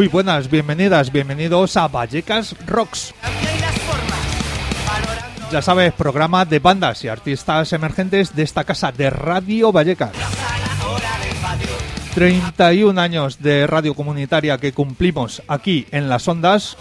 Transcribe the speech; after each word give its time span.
Muy 0.00 0.08
buenas, 0.08 0.50
bienvenidas, 0.50 1.12
bienvenidos 1.12 1.76
a 1.76 1.86
Vallecas 1.86 2.56
Rocks. 2.66 3.12
Ya 5.52 5.60
sabes, 5.60 5.92
programa 5.92 6.46
de 6.46 6.58
bandas 6.58 7.04
y 7.04 7.08
artistas 7.08 7.74
emergentes 7.74 8.34
de 8.34 8.42
esta 8.42 8.64
casa 8.64 8.92
de 8.92 9.10
Radio 9.10 9.72
Vallecas. 9.72 10.12
a 10.14 10.58
la 10.58 10.88
hora 10.88 11.18
del 11.22 11.36
patio. 11.36 11.68
31 12.14 12.98
años 12.98 13.42
de 13.42 13.66
radio 13.66 13.92
comunitaria 13.92 14.56
que 14.56 14.72
cumplimos 14.72 15.42
aquí 15.46 15.86
en 15.90 16.08
las 16.08 16.26
ondas. 16.26 16.78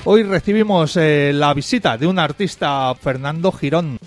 Hoy 0.04 0.24
recibimos 0.24 0.98
eh, 0.98 1.32
la 1.34 1.54
visita 1.54 1.98
de 1.98 2.08
un 2.08 2.20
artista, 2.20 2.94
Fernando 2.96 3.52
Girón. 3.52 4.00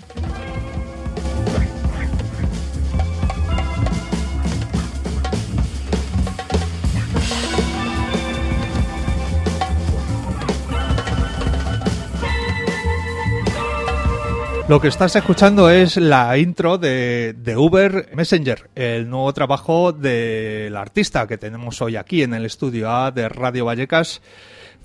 Lo 14.69 14.79
que 14.79 14.87
estás 14.87 15.13
escuchando 15.17 15.69
es 15.69 15.97
la 15.97 16.37
intro 16.37 16.77
de, 16.77 17.35
de 17.37 17.57
Uber 17.57 18.09
Messenger, 18.15 18.69
el 18.75 19.09
nuevo 19.09 19.33
trabajo 19.33 19.91
del 19.91 20.77
artista 20.77 21.27
que 21.27 21.37
tenemos 21.37 21.81
hoy 21.81 21.97
aquí 21.97 22.23
en 22.23 22.33
el 22.33 22.45
estudio 22.45 22.89
A 22.89 23.11
de 23.11 23.27
Radio 23.27 23.65
Vallecas, 23.65 24.21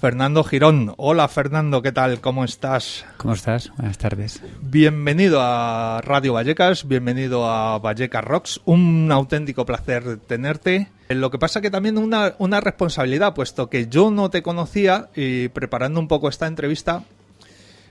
Fernando 0.00 0.42
Girón. 0.42 0.94
Hola 0.96 1.28
Fernando, 1.28 1.80
¿qué 1.80 1.92
tal? 1.92 2.20
¿Cómo 2.20 2.44
estás? 2.44 3.06
¿Cómo 3.18 3.34
estás? 3.34 3.70
Buenas 3.76 3.98
tardes. 3.98 4.42
Bienvenido 4.62 5.38
a 5.40 6.00
Radio 6.02 6.32
Vallecas, 6.32 6.88
bienvenido 6.88 7.48
a 7.48 7.78
Vallecas 7.78 8.24
Rocks. 8.24 8.60
Un 8.64 9.10
auténtico 9.12 9.64
placer 9.64 10.16
tenerte. 10.26 10.88
Lo 11.08 11.30
que 11.30 11.38
pasa 11.38 11.60
que 11.60 11.70
también 11.70 11.98
una, 11.98 12.34
una 12.38 12.60
responsabilidad, 12.60 13.32
puesto 13.32 13.70
que 13.70 13.86
yo 13.86 14.10
no 14.10 14.28
te 14.28 14.42
conocía 14.42 15.08
y 15.14 15.48
preparando 15.48 16.00
un 16.00 16.08
poco 16.08 16.28
esta 16.28 16.48
entrevista, 16.48 17.04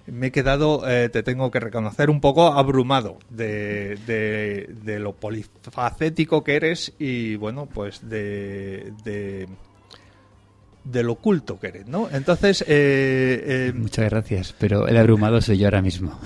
me 0.07 0.27
he 0.27 0.31
quedado, 0.31 0.87
eh, 0.89 1.09
te 1.09 1.21
tengo 1.23 1.51
que 1.51 1.59
reconocer, 1.59 2.09
un 2.09 2.21
poco 2.21 2.47
abrumado 2.53 3.17
de, 3.29 3.97
de- 4.07 4.69
de 4.83 4.99
lo 4.99 5.13
polifacético 5.13 6.43
que 6.43 6.55
eres 6.55 6.93
y, 6.97 7.35
bueno, 7.35 7.65
pues 7.65 8.07
de, 8.09 8.93
de, 9.03 9.47
de 10.83 11.03
lo 11.03 11.15
culto 11.15 11.59
que 11.59 11.67
eres, 11.67 11.87
¿no? 11.87 12.09
Entonces, 12.11 12.61
eh, 12.67 13.43
eh, 13.69 13.73
Muchas 13.75 14.09
gracias, 14.09 14.55
pero 14.57 14.87
el 14.87 14.97
abrumado 14.97 15.41
soy 15.41 15.57
yo 15.57 15.67
ahora 15.67 15.81
mismo. 15.81 16.17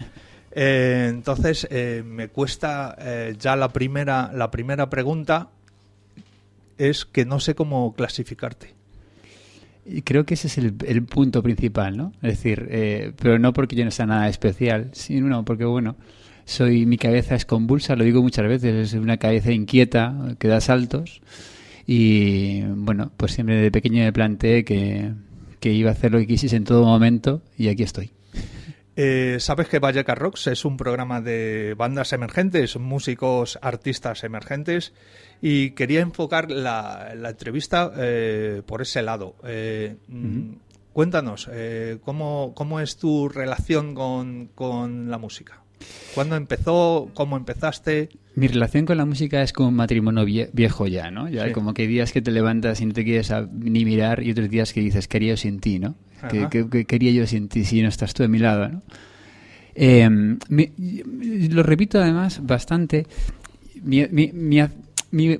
eh, 0.52 1.06
entonces 1.08 1.68
me 2.04 2.28
cuesta 2.28 2.96
ya 3.38 3.54
la 3.56 3.68
primera, 3.72 4.30
la 4.34 4.50
primera 4.50 4.90
pregunta 4.90 5.50
es 6.76 7.04
que 7.04 7.24
no 7.24 7.40
sé 7.40 7.54
cómo 7.54 7.92
clasificarte. 7.94 8.77
Y 9.90 10.02
creo 10.02 10.26
que 10.26 10.34
ese 10.34 10.48
es 10.48 10.58
el, 10.58 10.74
el 10.86 11.02
punto 11.04 11.42
principal, 11.42 11.96
¿no? 11.96 12.12
Es 12.22 12.36
decir, 12.36 12.68
eh, 12.70 13.12
pero 13.20 13.38
no 13.38 13.52
porque 13.52 13.76
yo 13.76 13.84
no 13.84 13.90
sea 13.90 14.06
nada 14.06 14.28
especial, 14.28 14.90
sino 14.92 15.44
porque, 15.44 15.64
bueno, 15.64 15.96
soy 16.44 16.86
mi 16.86 16.98
cabeza 16.98 17.34
es 17.34 17.44
convulsa, 17.44 17.96
lo 17.96 18.04
digo 18.04 18.22
muchas 18.22 18.46
veces, 18.46 18.92
es 18.92 19.00
una 19.00 19.16
cabeza 19.16 19.52
inquieta, 19.52 20.36
que 20.38 20.48
da 20.48 20.60
saltos. 20.60 21.22
Y, 21.86 22.62
bueno, 22.62 23.12
pues 23.16 23.32
siempre 23.32 23.56
de 23.56 23.70
pequeño 23.70 24.02
me 24.04 24.12
planteé 24.12 24.64
que, 24.64 25.12
que 25.60 25.72
iba 25.72 25.90
a 25.90 25.92
hacer 25.92 26.12
lo 26.12 26.18
que 26.18 26.26
quisiese 26.26 26.56
en 26.56 26.64
todo 26.64 26.84
momento 26.84 27.42
y 27.56 27.68
aquí 27.68 27.82
estoy. 27.82 28.10
Eh, 29.00 29.36
Sabes 29.38 29.68
que 29.68 29.78
Vallecas 29.78 30.18
Rocks 30.18 30.48
es 30.48 30.64
un 30.64 30.76
programa 30.76 31.20
de 31.20 31.74
bandas 31.78 32.12
emergentes, 32.12 32.76
músicos, 32.78 33.56
artistas 33.62 34.24
emergentes, 34.24 34.92
y 35.40 35.70
quería 35.70 36.00
enfocar 36.00 36.50
la, 36.50 37.14
la 37.16 37.30
entrevista 37.30 37.92
eh, 37.96 38.62
por 38.66 38.82
ese 38.82 39.02
lado. 39.02 39.36
Eh, 39.44 39.94
mm, 40.08 40.50
Cuéntanos, 40.92 41.48
¿cómo, 42.02 42.52
¿cómo 42.56 42.80
es 42.80 42.96
tu 42.96 43.28
relación 43.28 43.94
con, 43.94 44.46
con 44.56 45.08
la 45.08 45.18
música? 45.18 45.62
¿Cuándo 46.12 46.34
empezó? 46.34 47.08
¿Cómo 47.14 47.36
empezaste? 47.36 48.08
Mi 48.34 48.48
relación 48.48 48.84
con 48.84 48.96
la 48.96 49.04
música 49.04 49.40
es 49.42 49.52
como 49.52 49.68
un 49.68 49.76
matrimonio 49.76 50.24
vie- 50.24 50.50
viejo 50.52 50.88
ya, 50.88 51.12
¿no? 51.12 51.28
Ya 51.28 51.46
Sí. 51.46 51.52
como 51.52 51.72
que 51.72 51.82
hay 51.82 51.88
días 51.88 52.10
que 52.10 52.20
te 52.20 52.32
levantas 52.32 52.80
y 52.80 52.86
no 52.86 52.94
te 52.94 53.04
quieres 53.04 53.32
ni 53.52 53.84
mirar 53.84 54.24
y 54.24 54.32
otros 54.32 54.50
días 54.50 54.72
que 54.72 54.80
dices, 54.80 55.06
quería 55.06 55.34
yo 55.34 55.36
sin 55.36 55.60
ti, 55.60 55.78
¿no? 55.78 55.94
Que, 56.30 56.38
Ajá. 56.40 56.50
que- 56.50 56.68
que 56.68 56.84
quería 56.84 57.12
yo 57.12 57.26
sin 57.26 57.48
ti 57.48 57.64
si 57.64 57.80
no 57.82 57.88
estás 57.88 58.12
tú 58.14 58.22
de 58.24 58.28
mi 58.28 58.38
lado, 58.38 58.68
¿no? 58.68 58.82
Eh, 59.74 60.08
mi- 60.48 60.70
lo 61.50 61.62
repito 61.62 62.00
además 62.00 62.40
bastante. 62.44 63.06
Mi, 63.84 64.04
mi, 64.10 64.32
mi, 64.32 64.60
mi- 65.12 65.38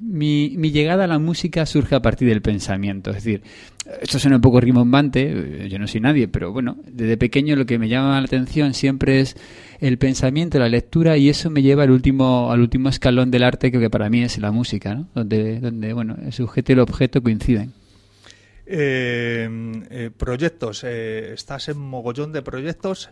mi, 0.00 0.54
mi 0.56 0.70
llegada 0.70 1.04
a 1.04 1.06
la 1.08 1.18
música 1.18 1.66
surge 1.66 1.94
a 1.96 2.00
partir 2.00 2.28
del 2.28 2.40
pensamiento. 2.40 3.10
Es 3.10 3.16
decir, 3.16 3.42
esto 4.00 4.18
suena 4.18 4.36
un 4.36 4.42
poco 4.42 4.60
rimbombante, 4.60 5.66
yo 5.68 5.78
no 5.78 5.86
soy 5.88 6.00
nadie, 6.00 6.28
pero 6.28 6.52
bueno, 6.52 6.76
desde 6.90 7.16
pequeño 7.16 7.56
lo 7.56 7.66
que 7.66 7.78
me 7.78 7.88
llama 7.88 8.18
la 8.20 8.24
atención 8.26 8.74
siempre 8.74 9.20
es 9.20 9.36
el 9.80 9.98
pensamiento, 9.98 10.58
la 10.58 10.68
lectura, 10.68 11.16
y 11.16 11.28
eso 11.28 11.50
me 11.50 11.62
lleva 11.62 11.82
al 11.82 11.90
último, 11.90 12.52
al 12.52 12.60
último 12.60 12.88
escalón 12.90 13.30
del 13.30 13.42
arte, 13.42 13.72
que 13.72 13.90
para 13.90 14.08
mí 14.08 14.22
es 14.22 14.38
la 14.38 14.52
música, 14.52 14.94
¿no? 14.94 15.08
Donde, 15.14 15.58
donde 15.60 15.92
bueno, 15.92 16.16
el 16.24 16.32
sujeto 16.32 16.72
y 16.72 16.74
el 16.74 16.80
objeto 16.80 17.22
coinciden. 17.22 17.72
Eh, 18.70 19.48
eh, 19.90 20.10
proyectos, 20.16 20.84
eh, 20.84 21.32
estás 21.32 21.68
en 21.68 21.78
mogollón 21.78 22.32
de 22.32 22.42
proyectos, 22.42 23.10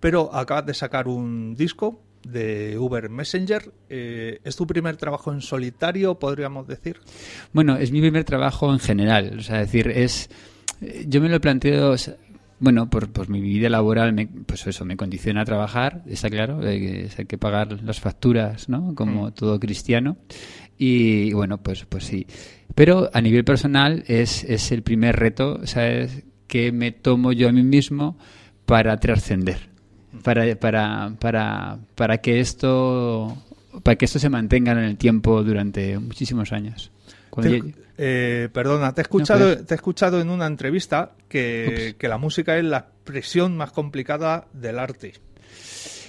pero 0.00 0.34
acabas 0.34 0.64
de 0.66 0.74
sacar 0.74 1.06
un 1.06 1.54
disco 1.54 2.00
de 2.26 2.78
Uber 2.78 3.08
Messenger. 3.10 3.72
Eh, 3.90 4.40
¿Es 4.42 4.56
tu 4.56 4.66
primer 4.66 4.96
trabajo 4.96 5.32
en 5.32 5.40
solitario, 5.42 6.18
podríamos 6.18 6.66
decir? 6.66 6.98
Bueno, 7.52 7.76
es 7.76 7.92
mi 7.92 8.00
primer 8.00 8.24
trabajo 8.24 8.72
en 8.72 8.78
general. 8.80 9.36
O 9.38 9.42
sea, 9.42 9.58
decir, 9.58 9.88
es. 9.90 10.28
eh, 10.80 11.04
Yo 11.06 11.20
me 11.20 11.28
lo 11.28 11.40
planteo. 11.40 11.90
o 11.90 11.98
sea, 11.98 12.16
bueno, 12.58 12.88
por, 12.88 13.12
por 13.12 13.28
mi 13.28 13.42
vida 13.42 13.68
laboral, 13.68 14.14
me, 14.14 14.26
pues 14.28 14.66
eso, 14.66 14.86
me 14.86 14.96
condiciona 14.96 15.42
a 15.42 15.44
trabajar, 15.44 16.02
está 16.06 16.30
claro, 16.30 16.60
hay 16.66 16.80
que, 16.80 17.10
hay 17.18 17.24
que 17.26 17.36
pagar 17.36 17.82
las 17.82 18.00
facturas, 18.00 18.70
¿no? 18.70 18.94
Como 18.94 19.30
todo 19.34 19.60
cristiano. 19.60 20.16
Y, 20.78 21.32
bueno, 21.32 21.58
pues, 21.58 21.84
pues 21.86 22.04
sí. 22.04 22.26
Pero 22.74 23.10
a 23.12 23.20
nivel 23.20 23.44
personal 23.44 24.04
es, 24.06 24.44
es 24.44 24.70
el 24.72 24.82
primer 24.82 25.16
reto, 25.16 25.66
¿sabes? 25.66 26.24
Que 26.46 26.72
me 26.72 26.92
tomo 26.92 27.32
yo 27.32 27.48
a 27.48 27.52
mí 27.52 27.62
mismo 27.62 28.18
para 28.66 28.98
trascender. 28.98 29.68
Para, 30.22 30.54
para, 30.56 31.12
para, 31.18 31.78
para 31.94 32.18
que 32.18 32.40
esto 32.40 33.36
para 33.82 33.96
que 33.96 34.06
esto 34.06 34.18
se 34.18 34.30
mantenga 34.30 34.72
en 34.72 34.78
el 34.78 34.96
tiempo 34.96 35.42
durante 35.44 35.98
muchísimos 35.98 36.52
años. 36.52 36.90
Te- 37.42 37.74
eh, 37.98 38.48
perdona, 38.52 38.94
te 38.94 39.00
he, 39.00 39.02
escuchado, 39.02 39.56
te 39.64 39.74
he 39.74 39.76
escuchado 39.76 40.20
en 40.20 40.30
una 40.30 40.46
entrevista 40.46 41.12
que, 41.28 41.94
que 41.98 42.08
la 42.08 42.16
música 42.18 42.56
es 42.56 42.64
la 42.64 42.78
expresión 42.78 43.56
más 43.56 43.72
complicada 43.72 44.46
del 44.54 44.78
arte. 44.78 45.14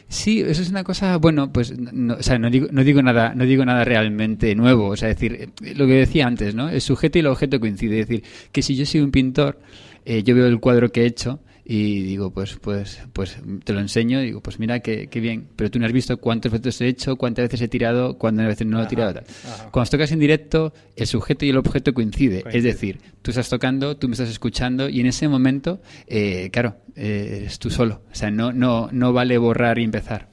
Sí, 0.10 0.40
eso 0.40 0.62
es 0.62 0.70
una 0.70 0.86
cosa, 0.86 1.18
bueno, 1.18 1.52
pues 1.52 1.78
no, 1.78 2.14
o 2.16 2.24
sea, 2.24 2.40
no 2.40 2.50
digo, 2.50 2.68
no 2.72 2.84
digo 2.86 3.02
nada, 3.02 3.34
no 3.36 3.44
digo 3.44 3.66
nada 3.66 3.84
realmente 3.84 4.56
nuevo, 4.56 4.88
o 4.88 4.96
sea, 4.96 5.10
es 5.10 5.18
decir, 5.18 5.52
eh, 5.62 5.74
lo 5.76 5.86
que 5.86 5.94
decía 5.96 6.26
antes, 6.26 6.56
¿no? 6.56 6.70
El 6.70 6.80
sujeto 6.80 7.18
y 7.18 7.22
el 7.22 7.28
objeto 7.28 7.60
coinciden, 7.60 8.00
es 8.00 8.08
decir, 8.08 8.24
que 8.54 8.62
si 8.62 8.76
yo 8.76 8.86
soy 8.86 9.02
un 9.02 9.12
pintor, 9.12 9.60
eh, 10.06 10.24
yo 10.24 10.34
veo 10.34 10.48
el 10.48 10.62
cuadro 10.62 10.94
que 10.94 11.02
he 11.02 11.06
hecho 11.06 11.42
y 11.70 12.04
digo, 12.04 12.32
pues, 12.32 12.56
pues, 12.62 13.02
pues 13.12 13.38
te 13.66 13.74
lo 13.74 13.82
enseño, 13.82 14.22
y 14.22 14.28
digo, 14.28 14.42
pues 14.42 14.58
mira 14.58 14.80
qué, 14.80 15.08
qué 15.08 15.20
bien, 15.20 15.50
pero 15.58 15.70
tú 15.70 15.80
no 15.80 15.86
has 15.86 15.92
visto 15.92 16.16
cuántos 16.16 16.50
veces 16.50 16.80
he 16.80 16.88
hecho, 16.88 17.18
cuántas 17.18 17.44
veces 17.44 17.60
he 17.60 17.68
tirado, 17.68 18.18
cuántas 18.18 18.48
veces 18.48 18.66
no 18.66 18.82
he 18.82 18.86
tirado. 18.88 19.16
Tal. 19.16 19.26
Cuando 19.72 19.92
tocas 19.92 20.14
en 20.14 20.20
directo, 20.20 20.74
el 20.96 21.08
sujeto 21.08 21.44
y 21.44 21.50
el 21.50 21.58
objeto 21.58 21.94
coincide, 21.94 22.44
Coincide. 22.44 22.58
es 22.58 22.64
decir, 22.64 23.02
tú 23.22 23.32
estás 23.32 23.50
tocando, 23.50 23.98
tú 23.98 24.08
me 24.08 24.14
estás 24.14 24.30
escuchando 24.30 24.88
y 24.88 25.02
en 25.02 25.08
ese 25.08 25.28
momento, 25.28 25.82
eh, 26.08 26.50
claro, 26.54 26.78
eh, 26.96 27.40
eres 27.42 27.60
tú 27.60 27.70
solo, 27.70 28.02
o 28.10 28.16
sea, 28.16 28.32
no, 28.32 28.54
no, 28.54 28.88
no 28.94 29.12
vale 29.12 29.38
borrar 29.38 29.78
y 29.78 29.84
empezar. 29.84 30.30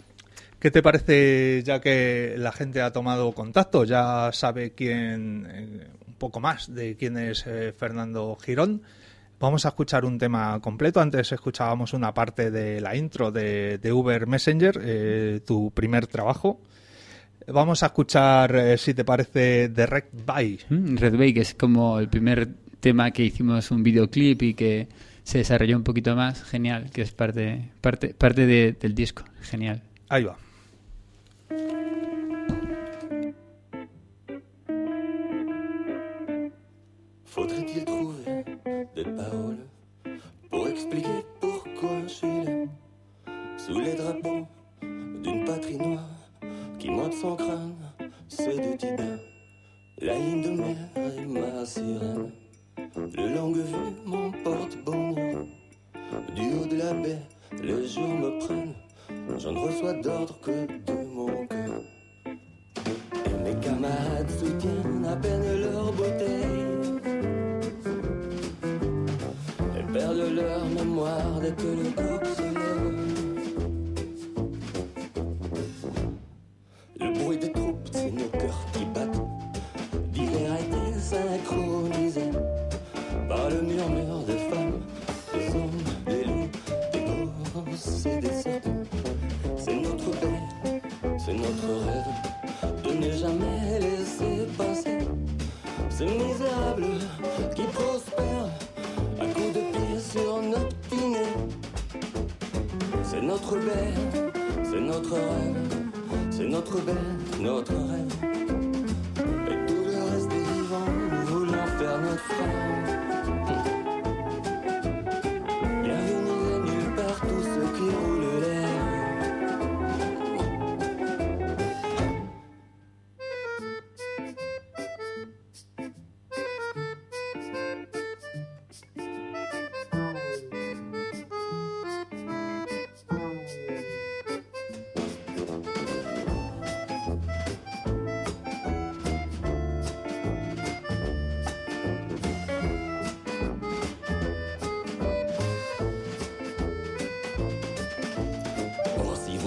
¿Qué 0.61 0.71
te 0.71 0.83
parece 0.83 1.65
ya 1.65 1.81
que 1.81 2.37
la 2.39 2.53
gente 2.53 2.81
ha 2.81 2.93
tomado 2.93 3.33
contacto? 3.33 3.83
Ya 3.83 4.31
sabe 4.33 4.71
quién, 4.71 5.49
eh, 5.51 5.89
un 6.07 6.15
poco 6.15 6.39
más 6.39 6.73
de 6.73 6.97
quién 6.97 7.19
es 7.19 7.45
eh, 7.49 7.75
Fernando 7.77 8.39
Girón. 8.41 8.83
Vamos 9.45 9.67
a 9.67 9.69
escuchar 9.69 10.07
un 10.07 10.17
tema 10.19 10.59
completo. 10.61 11.03
Antes 11.03 11.31
escuchábamos 11.31 11.93
una 11.93 12.15
parte 12.15 12.51
de 12.51 12.81
la 12.81 12.97
intro 12.97 13.31
de, 13.31 13.77
de 13.77 13.93
Uber 13.93 14.27
Messenger, 14.27 14.81
eh, 14.83 15.41
tu 15.47 15.71
primer 15.71 16.07
trabajo. 16.07 16.63
Vamos 17.49 17.83
a 17.83 17.87
escuchar, 17.87 18.57
eh, 18.57 18.79
si 18.79 18.95
te 18.95 19.05
parece, 19.05 19.69
Direct 19.69 20.15
Buy. 20.27 20.61
Mm, 20.71 20.97
Red 20.97 21.19
Bay, 21.19 21.35
que 21.35 21.41
es 21.43 21.53
como 21.55 21.99
el 21.99 22.09
primer 22.09 22.49
tema 22.81 23.11
que 23.11 23.23
hicimos 23.25 23.71
un 23.71 23.83
videoclip 23.83 24.41
y 24.43 24.55
que 24.55 24.89
se 25.25 25.37
desarrolló 25.39 25.77
un 25.77 25.85
poquito 25.85 26.17
más, 26.17 26.43
genial, 26.45 26.89
que 26.91 27.03
es 27.03 27.13
parte, 27.13 27.69
parte, 27.83 28.15
parte 28.15 28.47
de- 28.47 28.73
del 28.73 28.95
disco, 28.95 29.25
genial. 29.43 29.83
Ahí 30.09 30.25
va. 30.25 30.37
Expliquer 40.85 41.25
pourquoi 41.41 42.03
je 42.03 42.13
suis 42.13 42.45
là 42.45 42.65
Sous 43.57 43.81
les 43.81 43.95
drapeaux 43.95 44.47
d'une 44.83 45.45
patrie 45.45 45.79
noire 45.79 46.11
qui 46.79 46.91
monte 46.91 47.15
son 47.15 47.37
crâne, 47.37 47.75
c'est 48.29 48.57
de 48.57 48.77
Tida. 48.77 49.17
La 50.01 50.19
ligne 50.19 50.43
de 50.43 50.51
mer 50.51 50.77
est 50.97 51.27
ma 51.27 51.65
sirène. 51.65 52.31
Le 52.97 53.35
longue 53.35 53.57
vue 53.57 53.95
m'emporte 54.05 54.77
bonheur. 54.85 55.47
Du 56.35 56.43
haut 56.53 56.67
de 56.67 56.77
la 56.77 56.93
baie, 56.93 57.23
les 57.63 57.89
jours 57.89 58.09
me 58.09 58.39
prennent. 58.41 58.75
Je 59.39 59.49
ne 59.49 59.59
reçois 59.59 59.95
d'ordre 59.95 60.39
que 60.41 60.67
de 60.67 61.05
mon 61.15 61.47
cœur. 61.47 61.81
Et 62.27 63.43
mes 63.43 63.59
camarades 63.61 64.31
soutiennent 64.31 65.07
à 65.07 65.17
peine 65.17 65.61
leur 65.63 65.93
bouteille 65.93 66.54
mémoire 71.45 71.55
dès 71.57 71.63
que 71.63 72.29
le 72.29 72.34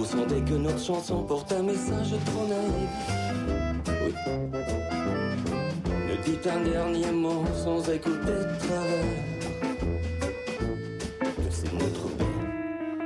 sentez 0.07 0.41
que 0.41 0.53
notre 0.53 0.79
chanson 0.79 1.23
porte 1.23 1.51
un 1.51 1.63
message 1.63 2.13
trop 2.25 2.47
naïf, 2.47 2.93
oui. 4.05 4.13
Ne 6.07 6.23
dites 6.23 6.47
un 6.47 6.61
dernier 6.61 7.11
mot 7.11 7.43
sans 7.53 7.89
écouter 7.89 8.39
de 8.51 8.57
travers. 8.59 9.13
C'est 11.49 11.73
notre 11.73 12.07
baie, 12.17 12.25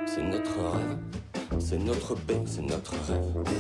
c'est 0.05 0.23
notre 0.23 0.59
rêve, 0.73 0.97
c'est 1.59 1.79
notre 1.79 2.15
baie, 2.15 2.41
c'est 2.45 2.61
notre 2.61 2.91
rêve. 2.91 3.55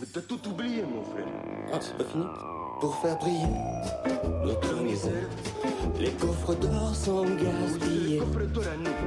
Mais 0.00 0.06
t'as 0.12 0.22
tout 0.22 0.48
oublié, 0.48 0.82
mon 0.82 1.04
frère. 1.04 1.26
Ah, 1.72 1.78
c'est 1.80 1.96
pas 1.96 2.04
fini 2.10 2.24
Pour 2.80 2.96
faire 2.96 3.18
briller 3.18 3.46
notre 4.44 4.82
misère, 4.82 5.28
les 5.98 6.10
coffres 6.12 6.54
d'or 6.54 6.94
sont 6.94 7.24
gaspillés. 7.24 8.20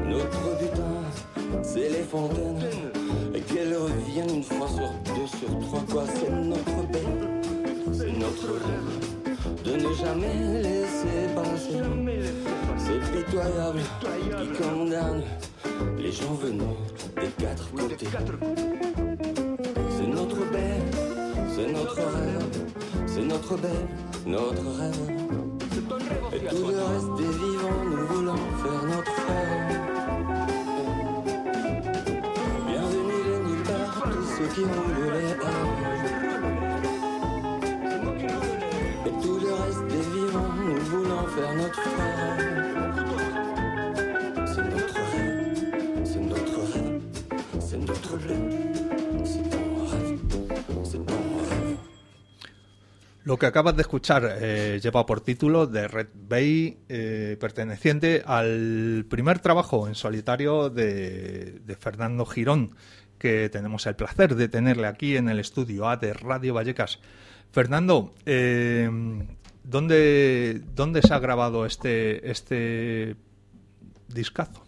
Notre 0.07 0.59
butin, 0.59 1.63
c'est 1.63 1.89
les 1.89 2.03
fontaines. 2.03 3.00
Et 3.33 3.41
qu'elles 3.41 3.75
reviennent 3.75 4.35
une 4.37 4.43
fois 4.43 4.67
sur 4.67 4.91
deux, 5.13 5.27
sur 5.27 5.59
trois, 5.67 5.83
quoi. 5.89 6.03
C'est 6.15 6.29
notre 6.31 6.87
belle, 6.91 7.41
c'est 7.93 8.11
notre 8.17 8.47
rêve. 8.47 8.91
De 9.63 9.71
ne 9.73 9.93
jamais 9.93 10.61
laisser 10.61 11.27
passer. 11.35 11.79
C'est 12.77 12.99
pitoyable 13.11 13.81
qui 14.41 14.63
condamne 14.63 15.23
les 15.97 16.11
gens 16.11 16.33
venus 16.33 16.77
des 17.15 17.43
quatre 17.43 17.71
côtés. 17.71 18.07
C'est 19.89 20.07
notre 20.07 20.51
belle, 20.51 20.81
c'est 21.55 21.71
notre 21.71 21.95
rêve. 21.95 22.47
C'est 23.05 23.25
notre 23.25 23.57
belle, 23.57 23.87
notre 24.25 24.63
rêve. 24.79 25.11
Et 26.33 26.39
tout 26.39 26.67
le 26.67 26.81
reste 26.81 27.13
des 27.17 27.31
vivants, 27.37 27.83
nous 27.89 28.07
voulons 28.07 28.35
faire 28.35 28.83
notre 28.83 29.11
frère. 29.11 29.60
Lo 53.23 53.37
que 53.37 53.45
acabas 53.45 53.75
de 53.75 53.83
escuchar 53.83 54.37
eh, 54.41 54.79
lleva 54.81 55.05
por 55.05 55.21
título 55.21 55.67
de 55.67 55.87
Red 55.87 56.07
Bay, 56.13 56.79
eh, 56.89 57.37
perteneciente 57.39 58.23
al 58.25 59.05
primer 59.09 59.39
trabajo 59.39 59.87
en 59.87 59.95
solitario 59.95 60.69
de, 60.69 61.59
de 61.63 61.75
Fernando 61.75 62.25
Girón, 62.25 62.75
que 63.21 63.49
tenemos 63.49 63.85
el 63.85 63.95
placer 63.95 64.33
de 64.35 64.49
tenerle 64.49 64.87
aquí 64.87 65.15
en 65.15 65.29
el 65.29 65.39
estudio 65.39 65.87
A 65.87 65.95
de 65.95 66.11
Radio 66.11 66.55
Vallecas. 66.55 66.97
Fernando, 67.51 68.15
eh, 68.25 68.89
¿dónde, 69.63 70.59
¿dónde 70.75 71.03
se 71.03 71.13
ha 71.13 71.19
grabado 71.19 71.67
este, 71.67 72.31
este 72.31 73.15
discazo? 74.07 74.63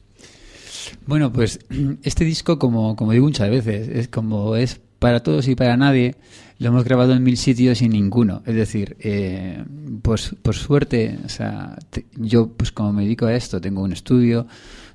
Bueno, 1.07 1.33
pues 1.33 1.61
este 2.03 2.25
disco, 2.25 2.59
como, 2.59 2.95
como 2.95 3.13
digo 3.13 3.25
muchas 3.25 3.49
veces, 3.49 3.87
es 3.87 4.07
como 4.07 4.55
es 4.55 4.79
para 4.99 5.21
todos 5.21 5.47
y 5.47 5.55
para 5.55 5.75
nadie, 5.75 6.15
lo 6.59 6.67
hemos 6.67 6.83
grabado 6.83 7.13
en 7.13 7.23
mil 7.23 7.37
sitios 7.37 7.81
y 7.81 7.89
ninguno. 7.89 8.43
Es 8.45 8.53
decir, 8.53 8.97
eh, 8.99 9.63
pues 10.03 10.35
por 10.43 10.53
suerte, 10.53 11.17
o 11.25 11.29
sea, 11.29 11.75
yo 12.17 12.49
pues 12.49 12.71
como 12.71 12.93
me 12.93 13.03
dedico 13.03 13.25
a 13.25 13.33
esto, 13.33 13.59
tengo 13.59 13.81
un 13.81 13.93
estudio 13.93 14.45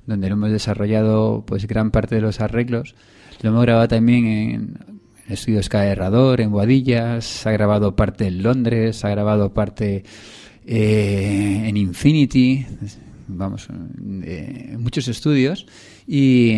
donde 0.07 0.29
lo 0.29 0.35
hemos 0.35 0.51
desarrollado 0.51 1.43
pues 1.45 1.67
gran 1.67 1.91
parte 1.91 2.15
de 2.15 2.21
los 2.21 2.39
arreglos. 2.39 2.95
Lo 3.41 3.51
hemos 3.51 3.61
grabado 3.61 3.87
también 3.87 4.25
en 4.25 4.77
el 5.27 5.33
estudio 5.33 5.63
Sky 5.63 5.77
Herrador, 5.77 6.41
en 6.41 6.51
Boadillas, 6.51 7.23
se 7.23 7.47
ha 7.47 7.51
grabado 7.53 7.95
parte 7.95 8.27
en 8.27 8.43
Londres, 8.43 9.05
ha 9.05 9.09
grabado 9.09 9.53
parte 9.53 10.03
eh, 10.65 11.63
en 11.65 11.77
Infinity, 11.77 12.65
vamos, 13.27 13.69
eh, 14.23 14.75
muchos 14.77 15.07
estudios 15.07 15.65
y, 16.05 16.57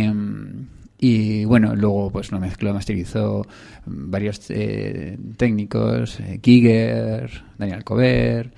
y 0.98 1.46
bueno, 1.46 1.76
luego 1.76 2.10
pues 2.12 2.32
lo 2.32 2.40
mezcló, 2.40 2.74
masterizó 2.74 3.46
varios 3.86 4.50
eh, 4.50 5.20
técnicos, 5.38 6.20
eh, 6.20 6.40
Giger, 6.44 7.44
Daniel 7.60 7.84
Cover, 7.84 8.52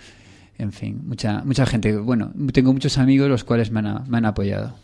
en 0.58 0.72
fin, 0.72 1.02
mucha 1.06 1.44
mucha 1.44 1.66
gente. 1.66 1.98
Bueno, 1.98 2.32
tengo 2.54 2.72
muchos 2.72 2.98
amigos 2.98 3.28
los 3.28 3.44
cuales 3.44 3.70
me 3.70 3.80
han, 3.80 4.10
me 4.10 4.20
han 4.20 4.26
apoyado. 4.26 4.76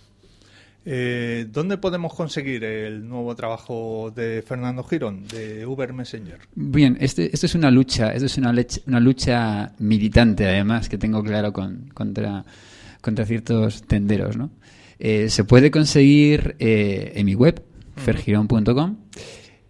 Eh, 0.86 1.46
¿Dónde 1.52 1.78
podemos 1.78 2.14
conseguir 2.14 2.64
el 2.64 3.08
nuevo 3.08 3.36
trabajo 3.36 4.12
de 4.16 4.42
Fernando 4.42 4.84
Girón, 4.84 5.28
de 5.28 5.66
Uber 5.66 5.94
Messenger? 5.94 6.40
Bien, 6.56 6.98
este, 7.00 7.30
esto 7.34 7.46
es 7.46 7.56
una 7.56 7.70
lucha, 7.70 8.12
esto 8.14 8.26
es 8.26 8.38
una, 8.38 8.52
lech- 8.54 8.82
una 8.88 9.00
lucha 9.00 9.74
militante, 9.80 10.46
además, 10.48 10.88
que 10.90 10.98
tengo 10.98 11.22
claro 11.24 11.52
con, 11.54 11.90
contra, 11.94 12.46
contra 13.02 13.26
ciertos 13.26 13.84
tenderos, 13.84 14.38
¿no? 14.38 14.52
Eh, 15.00 15.30
se 15.30 15.44
puede 15.44 15.70
conseguir 15.70 16.56
eh, 16.60 17.12
en 17.16 17.26
mi 17.26 17.36
web, 17.36 17.62
fergirón.com. 17.96 18.98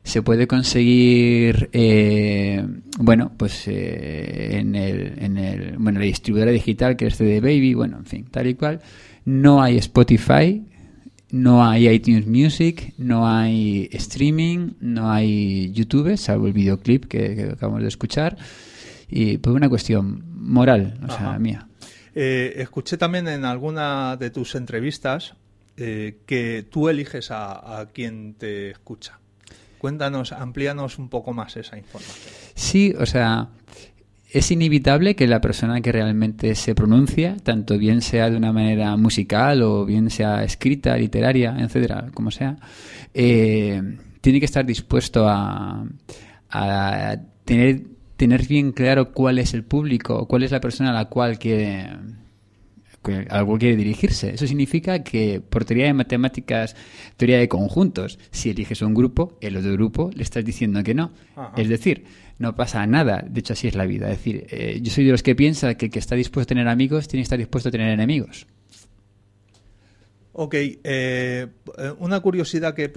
Se 0.04 0.22
puede 0.24 0.48
conseguir, 0.48 1.70
eh, 1.74 2.66
bueno, 2.98 3.32
pues 3.38 3.68
eh, 3.68 4.58
en, 4.58 4.74
el, 4.76 5.14
en 5.20 5.38
el, 5.38 5.78
bueno, 5.78 6.00
la 6.00 6.06
distribuidora 6.06 6.52
digital 6.52 6.96
que 6.96 7.08
es 7.08 7.18
CD 7.18 7.42
Baby, 7.42 7.74
bueno, 7.74 7.98
en 7.98 8.06
fin, 8.06 8.26
tal 8.32 8.48
y 8.48 8.56
cual. 8.56 8.80
No 9.26 9.62
hay 9.62 9.78
Spotify, 9.78 10.64
no 11.32 11.66
hay 11.66 11.88
iTunes 11.88 12.26
Music, 12.28 12.94
no 12.98 13.28
hay 13.28 13.90
streaming, 13.92 14.72
no 14.80 15.12
hay 15.12 15.72
YouTube, 15.72 16.18
salvo 16.18 16.48
el 16.48 16.54
videoclip 16.54 17.06
que, 17.06 17.36
que 17.36 17.44
acabamos 17.54 17.82
de 17.82 17.88
escuchar. 17.88 18.38
Y 19.10 19.38
por 19.38 19.54
una 19.54 19.70
cuestión 19.70 20.24
moral, 20.36 21.00
o 21.08 21.12
sea, 21.12 21.38
mía. 21.40 21.68
Eh, 22.16 22.54
escuché 22.58 22.98
también 22.98 23.28
en 23.28 23.46
alguna 23.46 24.18
de 24.18 24.30
tus 24.30 24.56
entrevistas 24.56 25.36
eh, 25.78 26.18
que 26.26 26.66
tú 26.70 26.90
eliges 26.90 27.32
a, 27.32 27.80
a 27.80 27.86
quien 27.88 28.34
te 28.34 28.72
escucha. 28.72 29.20
Cuéntanos, 29.78 30.32
amplíanos 30.34 31.00
un 31.00 31.10
poco 31.10 31.34
más 31.34 31.56
esa 31.56 31.78
información. 31.78 32.26
Sí, 32.54 32.94
o 33.00 33.06
sea, 33.06 33.48
es 34.32 34.52
inevitable 34.52 35.16
que 35.16 35.28
la 35.28 35.42
persona 35.42 35.82
que 35.82 35.92
realmente 35.92 36.54
se 36.56 36.76
pronuncia, 36.76 37.38
tanto 37.44 37.78
bien 37.78 38.02
sea 38.02 38.30
de 38.30 38.38
una 38.38 38.54
manera 38.54 38.96
musical 38.96 39.64
o 39.64 39.86
bien 39.86 40.10
sea 40.10 40.44
escrita, 40.44 40.96
literaria, 40.98 41.56
etcétera, 41.60 42.10
como 42.14 42.30
sea, 42.30 42.58
eh, 43.14 43.82
tiene 44.22 44.40
que 44.40 44.46
estar 44.46 44.66
dispuesto 44.66 45.28
a, 45.28 45.84
a 46.50 47.18
tener, 47.44 47.82
tener 48.18 48.48
bien 48.48 48.72
claro 48.72 49.12
cuál 49.14 49.40
es 49.40 49.54
el 49.54 49.64
público, 49.64 50.28
cuál 50.28 50.44
es 50.44 50.52
la 50.52 50.62
persona 50.62 50.92
a 50.92 50.94
la 50.94 51.06
cual 51.06 51.40
quiere 51.40 51.90
que- 53.04 53.26
al 53.30 53.46
cual 53.46 53.60
quiere 53.60 53.76
dirigirse. 53.76 54.34
Eso 54.34 54.46
significa 54.48 55.04
que 55.04 55.42
por 55.42 55.66
teoría 55.66 55.86
de 55.86 55.94
matemáticas, 55.94 56.76
teoría 57.18 57.38
de 57.40 57.48
conjuntos, 57.48 58.20
si 58.32 58.50
eliges 58.50 58.82
un 58.82 58.94
grupo, 58.94 59.38
el 59.42 59.56
otro 59.58 59.72
grupo 59.74 60.10
le 60.14 60.24
estás 60.24 60.44
diciendo 60.46 60.84
que 60.84 60.94
no. 60.94 61.12
Ajá. 61.36 61.54
Es 61.56 61.70
decir, 61.70 62.04
no 62.38 62.56
pasa 62.56 62.86
nada. 62.88 63.24
De 63.28 63.40
hecho, 63.42 63.54
así 63.54 63.68
es 63.68 63.76
la 63.76 63.86
vida. 63.86 64.10
Es 64.12 64.18
decir, 64.18 64.46
eh, 64.50 64.80
yo 64.82 64.92
soy 64.92 65.06
de 65.06 65.12
los 65.12 65.24
que 65.24 65.36
piensa 65.36 65.76
que 65.76 65.86
el 65.88 65.92
que 65.92 66.00
está 66.00 66.16
dispuesto 66.16 66.52
a 66.52 66.56
tener 66.56 66.68
amigos 66.68 67.08
tiene 67.08 67.22
que 67.22 67.24
estar 67.26 67.38
dispuesto 67.40 67.70
a 67.70 67.72
tener 67.72 67.90
enemigos. 67.90 68.48
Ok, 70.32 70.54
eh, 70.54 70.78
eh, 70.84 71.48
una 71.98 72.20
curiosidad 72.22 72.74
que, 72.74 72.90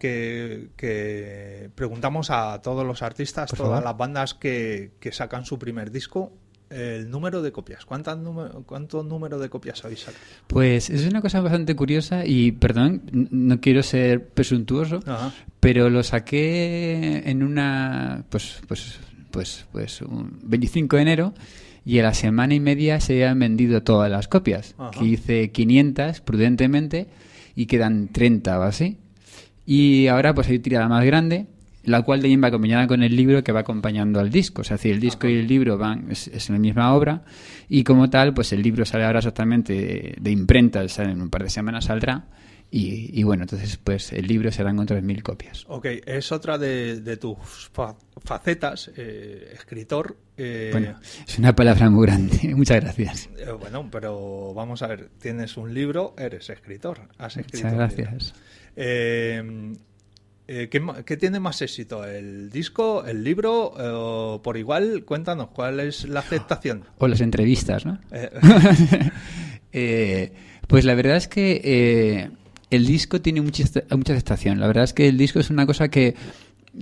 que, 0.00 0.68
que 0.76 1.70
preguntamos 1.74 2.30
a 2.30 2.60
todos 2.60 2.84
los 2.84 3.02
artistas, 3.02 3.50
Por 3.50 3.58
todas 3.58 3.70
favor. 3.70 3.84
las 3.84 3.96
bandas 3.96 4.34
que, 4.34 4.92
que 4.98 5.12
sacan 5.12 5.44
su 5.44 5.58
primer 5.60 5.92
disco, 5.92 6.32
el 6.70 7.10
número 7.10 7.42
de 7.42 7.52
copias. 7.52 7.84
¿Cuántas 7.84 8.18
número, 8.18 8.62
¿Cuánto 8.66 9.02
número 9.02 9.38
de 9.38 9.48
copias 9.48 9.84
habéis 9.84 10.00
sacado? 10.00 10.24
Pues 10.46 10.90
es 10.90 11.06
una 11.06 11.20
cosa 11.20 11.40
bastante 11.40 11.74
curiosa 11.74 12.26
y, 12.26 12.52
perdón, 12.52 13.02
no 13.12 13.60
quiero 13.60 13.82
ser 13.82 14.28
presuntuoso, 14.28 15.00
Ajá. 15.06 15.32
pero 15.60 15.90
lo 15.90 16.02
saqué 16.02 17.22
en 17.26 17.42
una, 17.42 18.24
pues, 18.28 18.60
pues, 18.68 18.98
pues, 19.30 19.66
pues, 19.72 20.02
un 20.02 20.38
25 20.42 20.96
de 20.96 21.02
enero 21.02 21.34
y 21.84 21.98
a 22.00 22.02
la 22.02 22.14
semana 22.14 22.54
y 22.54 22.60
media 22.60 23.00
se 23.00 23.14
habían 23.14 23.38
vendido 23.38 23.82
todas 23.82 24.10
las 24.10 24.28
copias. 24.28 24.74
Ajá. 24.78 24.90
Que 24.90 25.04
hice 25.06 25.50
500 25.50 26.20
prudentemente 26.20 27.06
y 27.56 27.66
quedan 27.66 28.08
30 28.08 28.58
o 28.58 28.62
así. 28.62 28.98
Y 29.64 30.06
ahora 30.06 30.34
pues 30.34 30.48
hay 30.48 30.58
tirada 30.58 30.88
más 30.88 31.04
grande, 31.04 31.46
la 31.88 32.02
cual 32.02 32.20
también 32.20 32.42
va 32.42 32.48
acompañada 32.48 32.86
con 32.86 33.02
el 33.02 33.14
libro 33.16 33.42
que 33.42 33.52
va 33.52 33.60
acompañando 33.60 34.20
al 34.20 34.30
disco. 34.30 34.62
O 34.62 34.64
sea, 34.64 34.78
si 34.78 34.90
el 34.90 35.00
disco 35.00 35.26
y 35.28 35.34
el 35.38 35.46
libro 35.46 35.76
van, 35.78 36.10
es, 36.10 36.28
es 36.28 36.50
la 36.50 36.58
misma 36.58 36.94
obra. 36.94 37.22
Y 37.68 37.84
como 37.84 38.08
tal, 38.10 38.34
pues 38.34 38.52
el 38.52 38.62
libro 38.62 38.84
sale 38.84 39.04
ahora 39.04 39.18
exactamente 39.18 39.72
de, 39.72 40.14
de 40.20 40.30
imprenta, 40.30 40.86
sale 40.88 41.12
en 41.12 41.20
un 41.22 41.30
par 41.30 41.42
de 41.42 41.50
semanas 41.50 41.86
saldrá. 41.86 42.26
Y, 42.70 43.18
y 43.18 43.22
bueno, 43.22 43.44
entonces 43.44 43.78
pues 43.78 44.12
el 44.12 44.26
libro 44.26 44.52
serán 44.52 44.76
con 44.76 44.86
3.000 44.86 45.22
copias. 45.22 45.64
Ok, 45.68 45.86
es 46.04 46.30
otra 46.32 46.58
de, 46.58 47.00
de 47.00 47.16
tus 47.16 47.70
fa- 47.72 47.96
facetas, 48.22 48.90
eh, 48.94 49.52
escritor. 49.54 50.18
eh, 50.36 50.68
Bueno, 50.72 50.98
es 51.26 51.38
una 51.38 51.54
palabra 51.56 51.88
muy 51.88 52.06
grande. 52.06 52.36
Muchas 52.54 52.82
gracias. 52.82 53.30
eh, 53.38 53.50
bueno, 53.58 53.88
pero 53.90 54.52
vamos 54.52 54.82
a 54.82 54.86
ver, 54.88 55.08
tienes 55.18 55.56
un 55.56 55.72
libro, 55.72 56.14
eres 56.18 56.50
escritor. 56.50 57.08
Has 57.16 57.38
escrito 57.38 57.68
Muchas 57.68 57.74
gracias. 57.74 58.34
Eh, 60.50 60.68
¿qué, 60.70 60.82
qué 61.04 61.16
tiene 61.18 61.40
más 61.40 61.60
éxito? 61.60 62.04
¿El 62.04 62.50
disco, 62.50 63.04
el 63.04 63.22
libro? 63.22 63.74
eh, 63.78 63.92
o 63.92 64.40
por 64.42 64.56
igual, 64.56 65.04
cuéntanos, 65.04 65.48
¿cuál 65.48 65.78
es 65.78 66.08
la 66.08 66.20
aceptación? 66.20 66.84
O 66.96 67.06
las 67.06 67.20
entrevistas, 67.20 67.84
¿no? 67.84 67.98
Eh, 68.10 68.30
Eh, 69.72 70.32
pues 70.66 70.84
la 70.84 70.94
verdad 70.94 71.16
es 71.16 71.28
que 71.28 71.60
eh, 71.62 72.30
el 72.70 72.86
disco 72.86 73.20
tiene 73.20 73.40
mucha, 73.40 73.64
mucha 73.90 74.12
aceptación. 74.12 74.60
La 74.60 74.66
verdad 74.66 74.84
es 74.84 74.92
que 74.92 75.08
el 75.08 75.18
disco 75.18 75.40
es 75.40 75.50
una 75.50 75.66
cosa 75.66 75.88
que, 75.88 76.14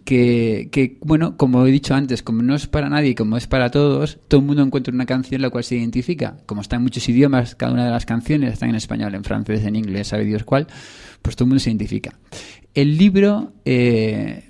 que, 0.05 0.69
que, 0.71 0.97
bueno, 1.01 1.37
como 1.37 1.67
he 1.67 1.71
dicho 1.71 1.95
antes, 1.95 2.23
como 2.23 2.43
no 2.43 2.55
es 2.55 2.67
para 2.67 2.89
nadie, 2.89 3.15
como 3.15 3.37
es 3.37 3.47
para 3.47 3.71
todos, 3.71 4.19
todo 4.29 4.41
el 4.41 4.47
mundo 4.47 4.63
encuentra 4.63 4.95
una 4.95 5.07
canción 5.07 5.43
la 5.43 5.51
cual 5.51 5.65
se 5.65 5.77
identifica. 5.77 6.39
Como 6.47 6.61
está 6.61 6.77
en 6.77 6.83
muchos 6.83 7.09
idiomas, 7.09 7.55
cada 7.55 7.73
una 7.73 7.85
de 7.85 7.91
las 7.91 8.07
canciones 8.07 8.53
están 8.53 8.71
en 8.71 8.77
español, 8.77 9.15
en 9.15 9.25
francés, 9.25 9.65
en 9.65 9.77
inglés, 9.77 10.09
sabe 10.09 10.25
Dios 10.25 10.45
cuál, 10.45 10.67
pues 11.23 11.37
todo 11.37 11.47
el 11.47 11.49
mundo 11.49 11.61
se 11.61 11.71
identifica. 11.71 12.13
El 12.77 12.97
libro... 12.97 13.53
eh, 13.65 14.45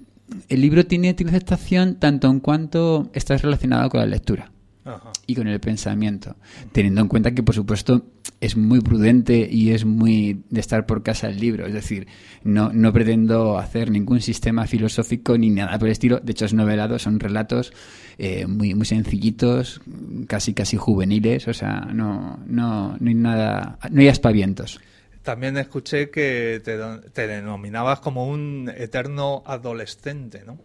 el 0.49 0.61
libro 0.61 0.87
tiene, 0.87 1.11
aceptación 1.11 1.97
tanto 1.97 2.29
en 2.29 2.41
cuanto 2.41 3.11
está 3.15 3.37
relacionado 3.37 3.89
con 3.89 4.01
la 4.01 4.07
lectura 4.07 4.51
ajá. 4.85 5.13
y 5.27 5.35
con 5.35 5.47
el 5.47 5.61
pensamiento, 5.61 6.37
teniendo 6.73 7.01
en 7.01 7.09
cuenta 7.09 7.33
que, 7.33 7.43
por 7.43 7.55
supuesto, 7.55 8.07
es 8.41 8.57
muy 8.57 8.81
prudente 8.81 9.49
y 9.51 9.71
es 9.71 9.85
muy 9.85 10.43
de 10.51 10.61
estar 10.61 10.87
por 10.87 11.03
casa 11.03 11.29
el 11.29 11.39
libro. 11.39 11.67
Es 11.67 11.73
decir, 11.73 12.07
no, 12.43 12.73
no 12.73 12.93
pretendo 12.93 13.59
hacer 13.59 13.91
ningún 13.91 14.21
sistema 14.21 14.67
filosófico 14.67 15.39
ni 15.39 15.51
nada 15.51 15.79
por 15.79 15.89
el 15.89 15.93
estilo. 15.93 16.21
De 16.21 16.33
hecho, 16.33 16.45
es 16.45 16.55
novelado, 16.55 16.99
son 16.99 17.21
relatos 17.21 17.73
eh, 18.19 18.47
muy, 18.47 18.75
muy 18.75 18.87
sencillitos, 18.87 19.81
casi 20.27 20.55
casi 20.55 20.77
juveniles. 20.77 21.49
O 21.49 21.55
sea, 21.55 21.89
no, 21.93 22.41
no, 22.47 22.97
no 22.99 23.09
hay 23.09 23.15
nada, 23.15 23.79
no 23.91 24.01
hay 24.01 24.09
aspavientos. 24.09 24.81
También 25.27 25.57
escuché 25.57 26.09
que 26.09 26.63
te, 26.63 27.27
denominabas 27.27 27.99
como 27.99 28.29
un 28.29 28.71
eterno 28.73 29.43
adolescente, 29.45 30.45
¿no? 30.47 30.57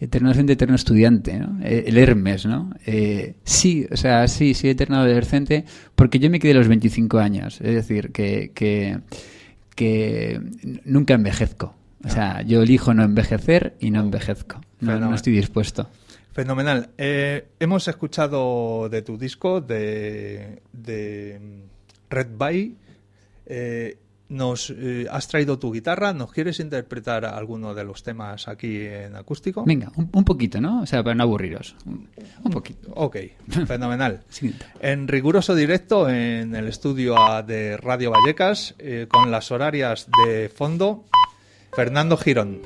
Eterno 0.00 0.28
adolescente, 0.28 0.54
eterno 0.54 0.76
estudiante, 0.76 1.38
¿no? 1.38 1.58
Eh, 1.62 1.84
El 1.86 1.98
Hermes, 1.98 2.46
¿no? 2.46 2.70
Eh, 2.86 3.34
sí, 3.44 3.86
o 3.92 3.98
sea, 3.98 4.28
sí, 4.28 4.54
sí, 4.54 4.70
eterno 4.70 4.96
adolescente, 4.96 5.66
porque 5.94 6.18
yo 6.18 6.30
me 6.30 6.38
quedé 6.38 6.52
a 6.52 6.54
los 6.54 6.68
25 6.68 7.18
años, 7.18 7.60
es 7.60 7.74
decir, 7.74 8.12
que, 8.12 8.50
que, 8.54 9.00
que 9.74 10.40
nunca 10.86 11.12
envejezco. 11.12 11.74
O 12.02 12.08
sea, 12.08 12.40
yo 12.40 12.62
elijo 12.62 12.94
no 12.94 13.04
envejecer 13.04 13.76
y 13.78 13.90
no 13.90 14.00
envejezco. 14.00 14.58
No, 14.80 14.98
no 14.98 15.14
estoy 15.14 15.34
dispuesto. 15.34 15.86
Fenomenal. 16.32 16.88
Eh, 16.96 17.48
hemos 17.60 17.88
escuchado 17.88 18.88
de 18.88 19.02
tu 19.02 19.18
disco 19.18 19.60
de, 19.60 20.62
de 20.72 21.66
Red 22.08 22.28
Bay. 22.38 22.74
Eh, 23.46 23.98
nos 24.28 24.70
eh, 24.76 25.06
has 25.10 25.28
traído 25.28 25.58
tu 25.58 25.72
guitarra. 25.72 26.12
¿Nos 26.12 26.32
quieres 26.32 26.58
interpretar 26.60 27.24
alguno 27.24 27.74
de 27.74 27.84
los 27.84 28.02
temas 28.02 28.48
aquí 28.48 28.80
en 28.80 29.14
acústico? 29.14 29.64
Venga, 29.64 29.92
un, 29.96 30.10
un 30.12 30.24
poquito, 30.24 30.60
¿no? 30.60 30.82
O 30.82 30.86
sea, 30.86 31.02
para 31.02 31.14
no 31.14 31.22
aburriros. 31.22 31.76
Un, 31.86 32.08
un 32.42 32.50
poquito. 32.52 32.90
Ok, 32.94 33.16
fenomenal. 33.66 34.24
Siguiente. 34.28 34.66
En 34.80 35.06
riguroso 35.08 35.54
directo 35.54 36.08
en 36.08 36.54
el 36.54 36.66
estudio 36.66 37.14
de 37.46 37.76
Radio 37.76 38.10
Vallecas, 38.10 38.74
eh, 38.78 39.06
con 39.08 39.30
las 39.30 39.50
horarias 39.50 40.08
de 40.26 40.48
fondo, 40.48 41.04
Fernando 41.72 42.16
Girón. 42.16 42.62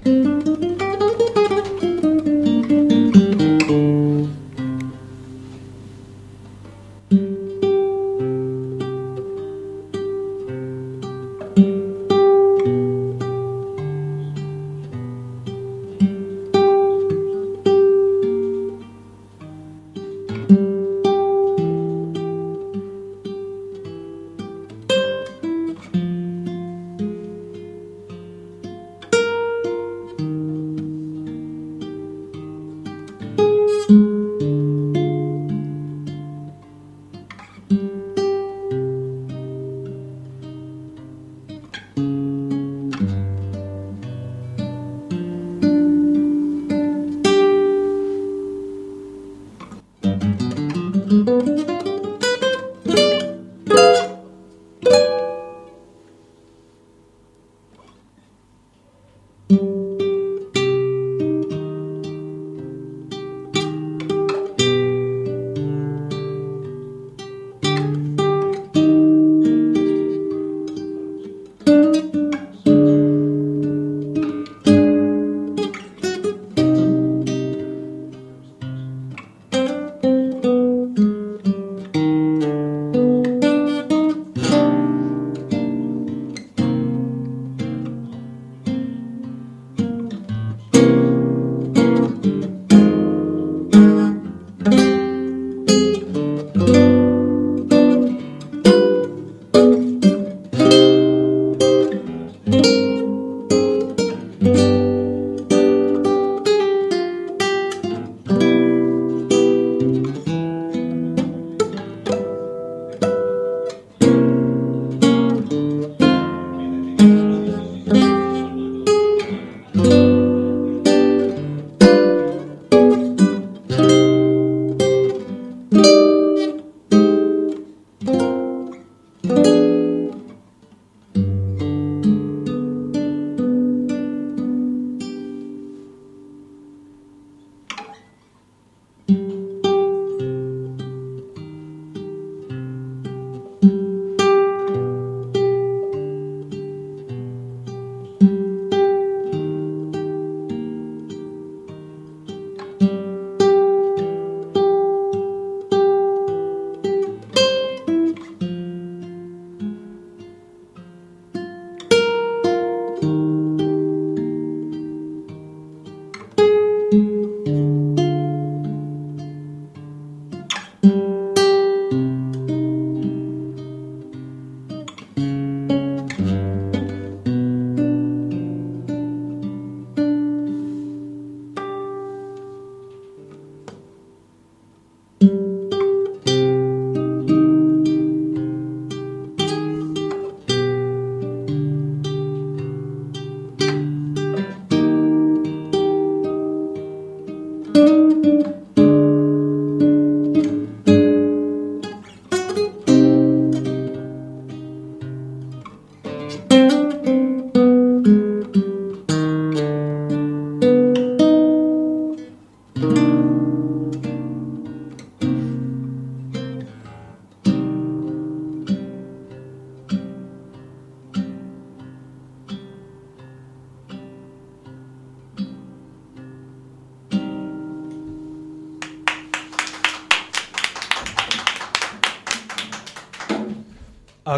you 41.96 42.29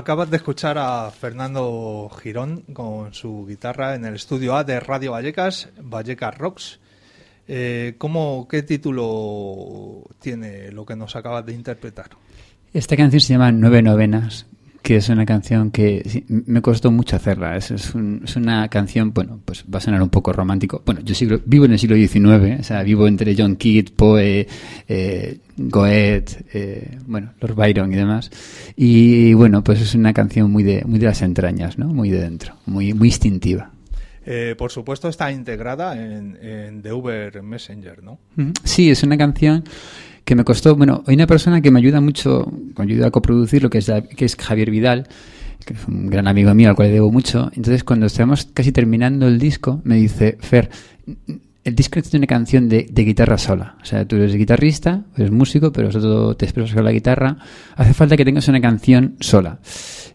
Acabas 0.02 0.30
de 0.30 0.36
escuchar 0.38 0.78
a 0.78 1.08
Fernando 1.12 2.10
Girón 2.20 2.62
con 2.72 3.14
su 3.14 3.46
guitarra 3.46 3.94
en 3.94 4.04
el 4.04 4.16
estudio 4.16 4.56
A 4.56 4.64
de 4.64 4.80
Radio 4.80 5.12
Vallecas, 5.12 5.68
Vallecas 5.80 6.36
Rocks. 6.36 6.80
Eh, 7.46 7.94
¿cómo, 7.98 8.48
¿Qué 8.50 8.64
título 8.64 10.02
tiene 10.18 10.72
lo 10.72 10.84
que 10.84 10.96
nos 10.96 11.14
acabas 11.14 11.46
de 11.46 11.52
interpretar? 11.52 12.10
Esta 12.72 12.96
canción 12.96 13.20
se 13.20 13.34
llama 13.34 13.52
Nueve 13.52 13.80
Novenas, 13.80 14.46
que 14.82 14.96
es 14.96 15.08
una 15.08 15.24
canción 15.24 15.70
que 15.70 16.02
sí, 16.06 16.24
me 16.28 16.60
costó 16.60 16.90
mucho 16.90 17.16
hacerla. 17.16 17.56
Es, 17.56 17.70
es, 17.70 17.94
un- 17.94 18.22
es 18.24 18.36
una 18.36 18.68
canción, 18.68 19.12
bueno, 19.14 19.40
pues 19.44 19.64
va 19.72 19.78
a 19.78 19.80
sonar 19.80 20.02
un 20.02 20.08
poco 20.10 20.32
romántico. 20.32 20.82
Bueno, 20.84 21.00
yo 21.02 21.14
siglo- 21.14 21.40
vivo 21.46 21.64
en 21.64 21.72
el 21.72 21.78
siglo 21.78 21.96
XIX, 21.96 22.60
o 22.60 22.62
sea, 22.64 22.82
vivo 22.82 23.06
entre 23.06 23.34
John 23.36 23.56
Keats, 23.56 23.92
Poe, 23.92 24.46
eh, 24.88 25.38
Goethe, 25.56 26.44
eh, 26.52 26.98
bueno, 27.06 27.32
Lord 27.40 27.54
Byron 27.54 27.92
y 27.92 27.96
demás. 27.96 28.30
Y 28.76 29.32
bueno, 29.34 29.62
pues 29.62 29.80
es 29.80 29.94
una 29.94 30.12
canción 30.12 30.50
muy 30.50 30.62
de, 30.62 30.82
muy 30.84 30.98
de 30.98 31.06
las 31.06 31.22
entrañas, 31.22 31.78
¿no? 31.78 31.86
Muy 31.88 32.10
de 32.10 32.20
dentro, 32.20 32.54
muy, 32.66 32.92
muy 32.92 33.08
instintiva. 33.08 33.70
Eh, 34.24 34.54
por 34.56 34.70
supuesto 34.70 35.08
está 35.08 35.32
integrada 35.32 36.00
en, 36.00 36.38
en 36.40 36.80
The 36.82 36.92
Uber 36.92 37.42
Messenger, 37.42 38.02
¿no? 38.04 38.18
Sí, 38.62 38.88
es 38.90 39.02
una 39.02 39.16
canción 39.18 39.64
que 40.24 40.35
me 40.35 40.44
costó. 40.44 40.76
Bueno, 40.76 41.02
hay 41.06 41.14
una 41.14 41.26
persona 41.26 41.61
que 41.61 41.70
me 41.70 41.78
ayuda 41.78 42.00
mucho, 42.00 42.50
me 42.76 42.85
ayuda 42.85 43.08
a 43.08 43.11
coproducirlo, 43.11 43.70
que 43.70 43.78
es, 43.78 43.90
que 44.16 44.24
es 44.24 44.37
Javier 44.37 44.70
Vidal, 44.70 45.08
que 45.64 45.74
es 45.74 45.87
un 45.87 46.11
gran 46.11 46.28
amigo 46.28 46.54
mío 46.54 46.70
al 46.70 46.76
cual 46.76 46.88
le 46.88 46.94
debo 46.94 47.11
mucho. 47.11 47.50
Entonces, 47.54 47.85
cuando 47.85 48.06
estamos 48.06 48.48
casi 48.52 48.72
terminando 48.72 49.28
el 49.28 49.38
disco, 49.38 49.80
me 49.85 49.96
dice, 49.96 50.38
Fer, 50.40 50.70
el 51.64 51.75
disco 51.77 51.96
necesita 51.96 52.18
una 52.18 52.27
canción 52.27 52.68
de, 52.68 52.87
guitarra 52.92 53.38
sola. 53.38 53.77
O 53.81 53.85
sea, 53.85 54.05
tú 54.07 54.16
eres 54.16 54.35
guitarrista, 54.35 55.05
eres 55.16 55.31
músico, 55.31 55.72
pero 55.72 55.90
todo 55.90 56.35
te 56.37 56.44
expresas 56.44 56.75
con 56.75 56.85
la 56.85 56.90
guitarra. 56.92 57.37
Hace 57.77 57.94
falta 57.94 58.16
que 58.16 58.25
tengas 58.25 58.48
una 58.48 58.61
canción 58.61 59.14
sola. 59.20 59.61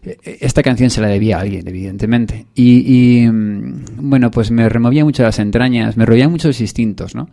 Eh, 0.02 0.18
eh, 0.24 0.38
Esta 0.40 0.62
canción 0.62 0.90
se 0.90 1.00
la 1.00 1.08
debía 1.08 1.38
a 1.38 1.40
alguien, 1.40 1.66
evidentemente. 1.66 2.46
Y, 2.54 3.26
mm, 3.26 3.84
bueno, 4.10 4.30
pues 4.30 4.50
me 4.50 4.68
removía 4.68 5.04
mucho 5.04 5.22
las 5.22 5.38
entrañas, 5.38 5.96
me 5.96 6.04
roían 6.04 6.30
muchos 6.30 6.60
instintos, 6.60 7.14
¿no? 7.14 7.30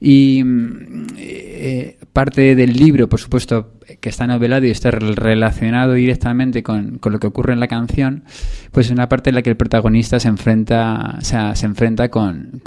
Y 0.00 0.42
mm, 0.44 1.06
eh, 1.18 1.98
parte 2.12 2.54
del 2.54 2.72
libro, 2.72 3.08
por 3.08 3.20
supuesto, 3.20 3.74
que 4.00 4.08
está 4.08 4.26
novelado 4.26 4.66
y 4.66 4.70
está 4.70 4.90
rel- 4.90 5.14
relacionado 5.14 5.92
directamente 5.94 6.62
con, 6.62 6.98
lo 7.02 7.18
que 7.18 7.26
ocurre 7.26 7.52
en 7.52 7.60
la 7.60 7.68
canción, 7.68 8.24
pues 8.72 8.86
es 8.86 8.92
una 8.92 9.08
parte 9.08 9.30
en 9.30 9.34
la 9.36 9.42
que 9.42 9.50
el 9.50 9.56
protagonista 9.56 10.18
se 10.20 10.28
enfrenta, 10.28 11.16
o 11.18 11.24
sea, 11.24 11.54
se 11.54 11.66
enfrenta 11.66 12.08
con, 12.08 12.60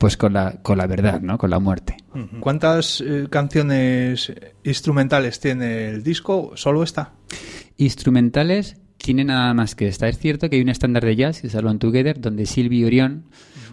pues 0.00 0.16
con 0.16 0.32
la, 0.32 0.62
con 0.62 0.78
la 0.78 0.86
verdad, 0.86 1.20
¿no? 1.20 1.36
Con 1.36 1.50
la 1.50 1.58
muerte. 1.58 1.94
¿Cuántas 2.40 3.02
eh, 3.02 3.26
canciones 3.28 4.32
instrumentales 4.64 5.40
tiene 5.40 5.90
el 5.90 6.02
disco? 6.02 6.52
¿Solo 6.54 6.82
esta? 6.82 7.12
Instrumentales 7.76 8.78
tiene 8.96 9.24
nada 9.24 9.52
más 9.52 9.74
que 9.74 9.88
esta. 9.88 10.08
Es 10.08 10.18
cierto 10.18 10.48
que 10.48 10.56
hay 10.56 10.62
un 10.62 10.70
estándar 10.70 11.04
de 11.04 11.16
jazz, 11.16 11.42
que 11.42 11.48
es 11.48 11.54
Alone 11.54 11.78
Together, 11.78 12.18
donde 12.18 12.46
Sylvie 12.46 12.86
Orión, 12.86 13.26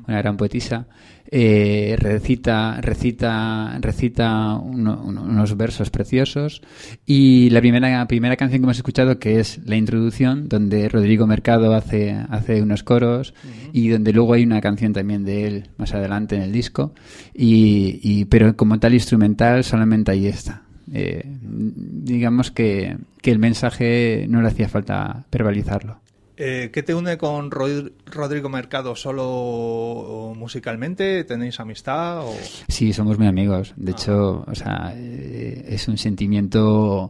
una 0.07 0.17
gran 0.19 0.37
poetisa, 0.37 0.87
eh, 1.29 1.95
recita, 1.99 2.79
recita, 2.79 3.77
recita 3.81 4.55
uno- 4.55 5.01
uno- 5.05 5.23
unos 5.23 5.57
versos 5.57 5.89
preciosos. 5.89 6.61
Y 7.05 7.49
la 7.49 7.59
primera, 7.59 8.07
primera 8.07 8.37
canción 8.37 8.61
que 8.61 8.65
hemos 8.65 8.77
escuchado, 8.77 9.19
que 9.19 9.39
es 9.39 9.59
la 9.65 9.75
introducción, 9.75 10.47
donde 10.47 10.87
Rodrigo 10.87 11.27
Mercado 11.27 11.73
hace, 11.75 12.13
hace 12.29 12.61
unos 12.61 12.83
coros, 12.83 13.33
y 13.73 13.89
donde 13.89 14.13
luego 14.13 14.33
hay 14.33 14.43
una 14.43 14.61
canción 14.61 14.93
también 14.93 15.25
de 15.25 15.47
él 15.47 15.69
más 15.77 15.93
adelante 15.93 16.35
en 16.35 16.41
el 16.43 16.51
disco. 16.53 16.93
Y, 17.33 17.99
y- 18.01 18.25
pero 18.25 18.55
como 18.55 18.79
tal 18.79 18.93
instrumental, 18.93 19.63
solamente 19.63 20.11
hay 20.11 20.27
esta. 20.27 20.61
Eh, 20.93 21.23
digamos 21.41 22.49
que, 22.51 22.97
que 23.21 23.31
el 23.31 23.39
mensaje 23.39 24.25
no 24.29 24.41
le 24.41 24.47
hacía 24.47 24.69
falta 24.69 25.25
verbalizarlo. 25.29 25.99
Eh, 26.39 26.69
¿Qué 26.71 26.83
te 26.83 26.93
une 26.93 27.17
con 27.17 27.49
Rod- 27.49 27.91
Rodrigo 28.05 28.47
Mercado? 28.47 28.95
¿Solo 28.95 30.33
musicalmente? 30.37 31.23
¿Tenéis 31.23 31.59
amistad? 31.59 32.25
O... 32.27 32.35
Sí, 32.67 32.93
somos 32.93 33.17
muy 33.17 33.27
amigos. 33.27 33.73
De 33.75 33.91
hecho, 33.91 34.43
o 34.47 34.55
sea, 34.55 34.93
eh, 34.95 35.65
es 35.69 35.87
un 35.87 35.97
sentimiento 35.97 37.09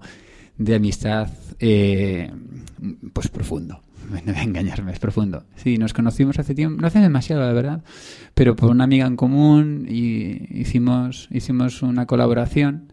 de 0.57 0.75
amistad 0.75 1.29
eh, 1.59 2.31
pues 3.13 3.27
profundo. 3.27 3.81
No 4.09 4.31
voy 4.31 4.35
a 4.39 4.43
engañarme, 4.43 4.93
es 4.93 4.99
profundo. 4.99 5.43
Sí, 5.57 5.77
nos 5.77 5.91
conocimos 5.93 6.39
hace 6.39 6.55
tiempo, 6.55 6.79
no 6.81 6.87
hace 6.87 6.99
demasiado, 6.99 7.41
la 7.41 7.51
verdad, 7.51 7.83
pero 8.33 8.55
por 8.55 8.71
una 8.71 8.85
amiga 8.85 9.05
en 9.05 9.17
común 9.17 9.85
y 9.89 10.57
hicimos, 10.61 11.27
hicimos 11.29 11.81
una 11.81 12.05
colaboración 12.05 12.89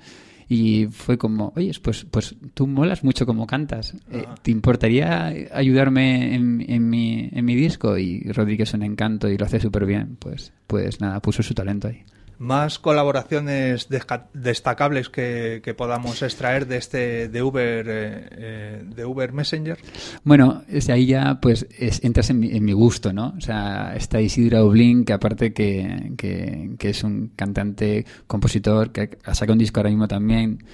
y 0.48 0.86
fue 0.86 1.18
como, 1.18 1.52
oye, 1.56 1.72
pues, 1.82 2.06
pues 2.10 2.34
tú 2.54 2.66
molas 2.66 3.04
mucho 3.04 3.26
como 3.26 3.46
cantas. 3.46 3.94
Eh, 4.10 4.24
¿Te 4.42 4.50
importaría 4.50 5.26
ayudarme 5.52 6.34
en, 6.34 6.64
en 6.68 6.88
mi, 6.88 7.28
en 7.32 7.44
mi 7.44 7.54
disco? 7.54 7.96
Y 7.98 8.20
Rodríguez 8.32 8.68
es 8.70 8.74
un 8.74 8.82
encanto 8.82 9.28
y 9.28 9.38
lo 9.38 9.46
hace 9.46 9.60
súper 9.60 9.86
bien. 9.86 10.16
Pues, 10.18 10.52
pues 10.66 11.00
nada, 11.00 11.20
puso 11.20 11.42
su 11.42 11.54
talento 11.54 11.88
ahí. 11.88 12.02
¿Más 12.44 12.78
colaboraciones 12.78 13.88
destacables 14.34 15.08
que, 15.08 15.74
podamos 15.78 16.22
extraer 16.22 16.66
de 16.66 16.76
este 16.76 17.28
de 17.30 17.42
Uber, 17.42 17.86
eh, 17.88 18.28
eh, 18.32 18.82
de 18.84 19.04
Uber 19.06 19.32
Messenger? 19.32 19.78
Bueno, 20.24 20.62
es 20.68 20.90
ahí 20.90 21.06
ya 21.06 21.38
pues 21.40 21.66
es- 21.78 22.04
entras 22.04 22.28
en 22.28 22.40
mi, 22.40 22.50
en 22.50 22.62
mi 22.62 22.72
gusto, 22.72 23.14
¿no? 23.14 23.32
O 23.38 23.40
sea, 23.40 23.94
está 23.96 24.20
Isidro 24.20 24.66
Oblin, 24.66 25.06
que 25.06 25.14
aparte 25.14 25.54
que, 25.54 26.12
que, 26.18 26.72
que 26.78 26.90
es 26.90 27.02
un 27.02 27.32
cantante, 27.34 28.04
compositor, 28.26 28.92
que 28.92 29.16
ha 29.24 29.34
sacado 29.34 29.54
un 29.54 29.60
disco 29.60 29.80
ahora 29.80 29.88
mismo 29.88 30.06
también, 30.06 30.64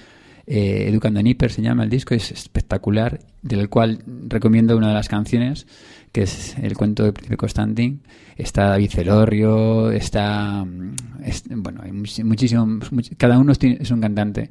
eh, 0.47 0.85
Educando 0.89 1.19
en 1.19 1.27
Hiper 1.27 1.51
se 1.51 1.61
llama 1.61 1.83
el 1.83 1.89
disco, 1.89 2.13
es 2.13 2.31
espectacular, 2.31 3.19
del 3.41 3.69
cual 3.69 3.99
recomiendo 4.27 4.75
una 4.77 4.89
de 4.89 4.93
las 4.93 5.07
canciones, 5.09 5.67
que 6.11 6.23
es 6.23 6.57
el 6.61 6.75
cuento 6.75 7.03
de 7.03 7.13
Príncipe 7.13 7.37
Constantin. 7.37 8.01
Está 8.37 8.67
David 8.69 8.89
Celorrio, 8.91 9.91
está... 9.91 10.65
mm, 10.65 10.95
es- 11.23 11.43
bueno, 11.49 11.81
hay 11.83 11.91
much- 11.91 12.23
muchísimos... 12.23 12.91
much- 12.91 13.13
cada 13.17 13.37
uno 13.39 13.53
es 13.53 13.91
un 13.91 14.01
cantante. 14.01 14.49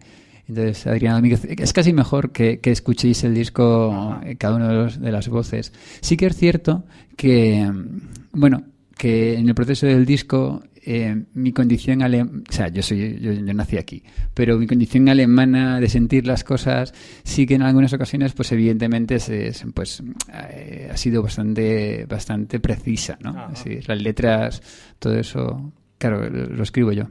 Entonces, 0.48 0.86
Adrián 0.86 1.14
Domínguez, 1.16 1.44
es 1.44 1.72
casi 1.72 1.92
mejor 1.92 2.32
que, 2.32 2.58
que 2.60 2.70
escuchéis 2.72 3.22
el 3.24 3.34
disco, 3.34 4.18
eh, 4.24 4.36
cada 4.36 4.56
uno 4.56 4.68
de, 4.68 4.74
los- 4.74 5.00
de 5.00 5.12
las 5.12 5.28
voces. 5.28 5.72
Sí 6.00 6.16
que 6.16 6.26
es 6.26 6.36
cierto 6.36 6.84
que, 7.16 7.70
mm, 7.70 8.00
bueno, 8.32 8.62
que 8.96 9.38
en 9.38 9.48
el 9.48 9.54
proceso 9.54 9.86
del 9.86 10.04
disco, 10.06 10.62
eh, 10.84 11.24
mi 11.34 11.52
condición 11.52 12.02
alemana, 12.02 12.42
o 12.48 12.52
sea, 12.52 12.68
yo, 12.68 12.82
soy, 12.82 13.18
yo, 13.20 13.32
yo 13.32 13.54
nací 13.54 13.76
aquí, 13.76 14.02
pero 14.34 14.58
mi 14.58 14.66
condición 14.66 15.08
alemana 15.08 15.80
de 15.80 15.88
sentir 15.88 16.26
las 16.26 16.44
cosas, 16.44 16.94
sí 17.22 17.46
que 17.46 17.54
en 17.54 17.62
algunas 17.62 17.92
ocasiones, 17.92 18.32
pues 18.32 18.50
evidentemente, 18.52 19.16
es, 19.16 19.28
es, 19.28 19.64
pues, 19.74 20.02
eh, 20.32 20.88
ha 20.92 20.96
sido 20.96 21.22
bastante, 21.22 22.06
bastante 22.08 22.60
precisa, 22.60 23.18
¿no? 23.22 23.30
Ajá. 23.30 23.54
Sí, 23.56 23.80
las 23.86 24.00
letras, 24.02 24.62
todo 24.98 25.18
eso, 25.18 25.72
claro, 25.98 26.28
lo, 26.30 26.46
lo 26.46 26.62
escribo 26.62 26.92
yo. 26.92 27.04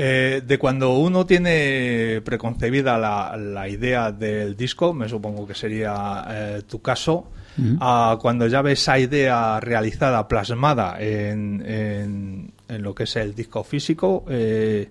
Eh, 0.00 0.42
de 0.46 0.58
cuando 0.58 0.96
uno 0.96 1.26
tiene 1.26 2.20
preconcebida 2.24 2.96
la, 2.98 3.36
la 3.36 3.68
idea 3.68 4.12
del 4.12 4.56
disco, 4.56 4.94
me 4.94 5.08
supongo 5.08 5.44
que 5.44 5.54
sería 5.54 6.24
eh, 6.30 6.62
tu 6.68 6.80
caso, 6.80 7.32
a 7.80 8.16
cuando 8.22 8.46
ya 8.46 8.62
ves 8.62 8.80
esa 8.80 9.00
idea 9.00 9.58
realizada, 9.58 10.28
plasmada 10.28 10.96
en, 11.00 11.60
en- 11.66 12.52
en 12.68 12.82
lo 12.82 12.94
que 12.94 13.04
es 13.04 13.16
el 13.16 13.34
disco 13.34 13.64
físico, 13.64 14.24
eh, 14.28 14.90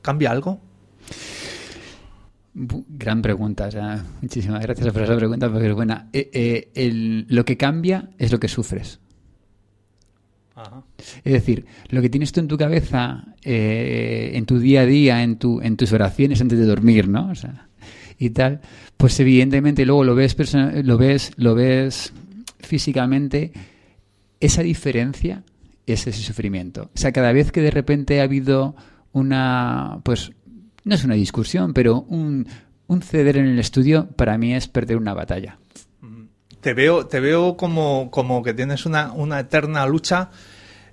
¿cambia 0.00 0.30
algo? 0.30 0.60
Gran 2.54 3.22
pregunta, 3.22 3.66
o 3.68 3.70
sea, 3.70 4.04
muchísimas 4.20 4.60
gracias 4.62 4.92
por 4.92 5.02
esa 5.02 5.16
pregunta 5.16 5.50
porque 5.50 5.68
es 5.68 5.74
buena. 5.74 6.08
Eh, 6.12 6.30
eh, 6.34 6.70
el- 6.74 7.26
lo 7.28 7.44
que 7.46 7.56
cambia 7.56 8.10
es 8.18 8.30
lo 8.30 8.38
que 8.38 8.48
sufres. 8.48 9.00
Ajá. 10.54 10.82
Es 11.24 11.32
decir, 11.32 11.64
lo 11.88 12.02
que 12.02 12.10
tienes 12.10 12.30
tú 12.30 12.40
en 12.40 12.48
tu 12.48 12.58
cabeza, 12.58 13.24
eh, 13.42 14.32
en 14.34 14.44
tu 14.44 14.58
día 14.58 14.82
a 14.82 14.86
día, 14.86 15.22
en, 15.22 15.38
tu, 15.38 15.62
en 15.62 15.78
tus 15.78 15.92
oraciones 15.94 16.42
antes 16.42 16.58
de 16.58 16.66
dormir, 16.66 17.08
¿no? 17.08 17.30
O 17.30 17.34
sea, 17.34 17.68
y 18.18 18.30
tal, 18.30 18.60
pues 18.98 19.18
evidentemente 19.18 19.86
luego 19.86 20.04
lo 20.04 20.14
ves, 20.14 20.36
lo 20.84 20.98
ves, 20.98 21.32
lo 21.36 21.54
ves 21.54 22.12
físicamente, 22.60 23.50
esa 24.40 24.62
diferencia 24.62 25.42
es 25.86 26.06
ese 26.06 26.22
sufrimiento. 26.22 26.90
O 26.94 26.98
sea, 26.98 27.12
cada 27.12 27.32
vez 27.32 27.52
que 27.52 27.60
de 27.60 27.70
repente 27.70 28.20
ha 28.20 28.24
habido 28.24 28.74
una, 29.12 30.00
pues, 30.04 30.32
no 30.84 30.94
es 30.94 31.04
una 31.04 31.14
discusión, 31.14 31.72
pero 31.74 32.02
un, 32.08 32.46
un 32.86 33.02
ceder 33.02 33.36
en 33.36 33.46
el 33.46 33.58
estudio, 33.58 34.08
para 34.16 34.38
mí 34.38 34.54
es 34.54 34.68
perder 34.68 34.96
una 34.96 35.14
batalla. 35.14 35.58
Te 36.60 36.74
veo, 36.74 37.06
te 37.06 37.18
veo 37.18 37.56
como, 37.56 38.08
como 38.10 38.42
que 38.42 38.54
tienes 38.54 38.86
una, 38.86 39.12
una 39.12 39.40
eterna 39.40 39.84
lucha. 39.86 40.30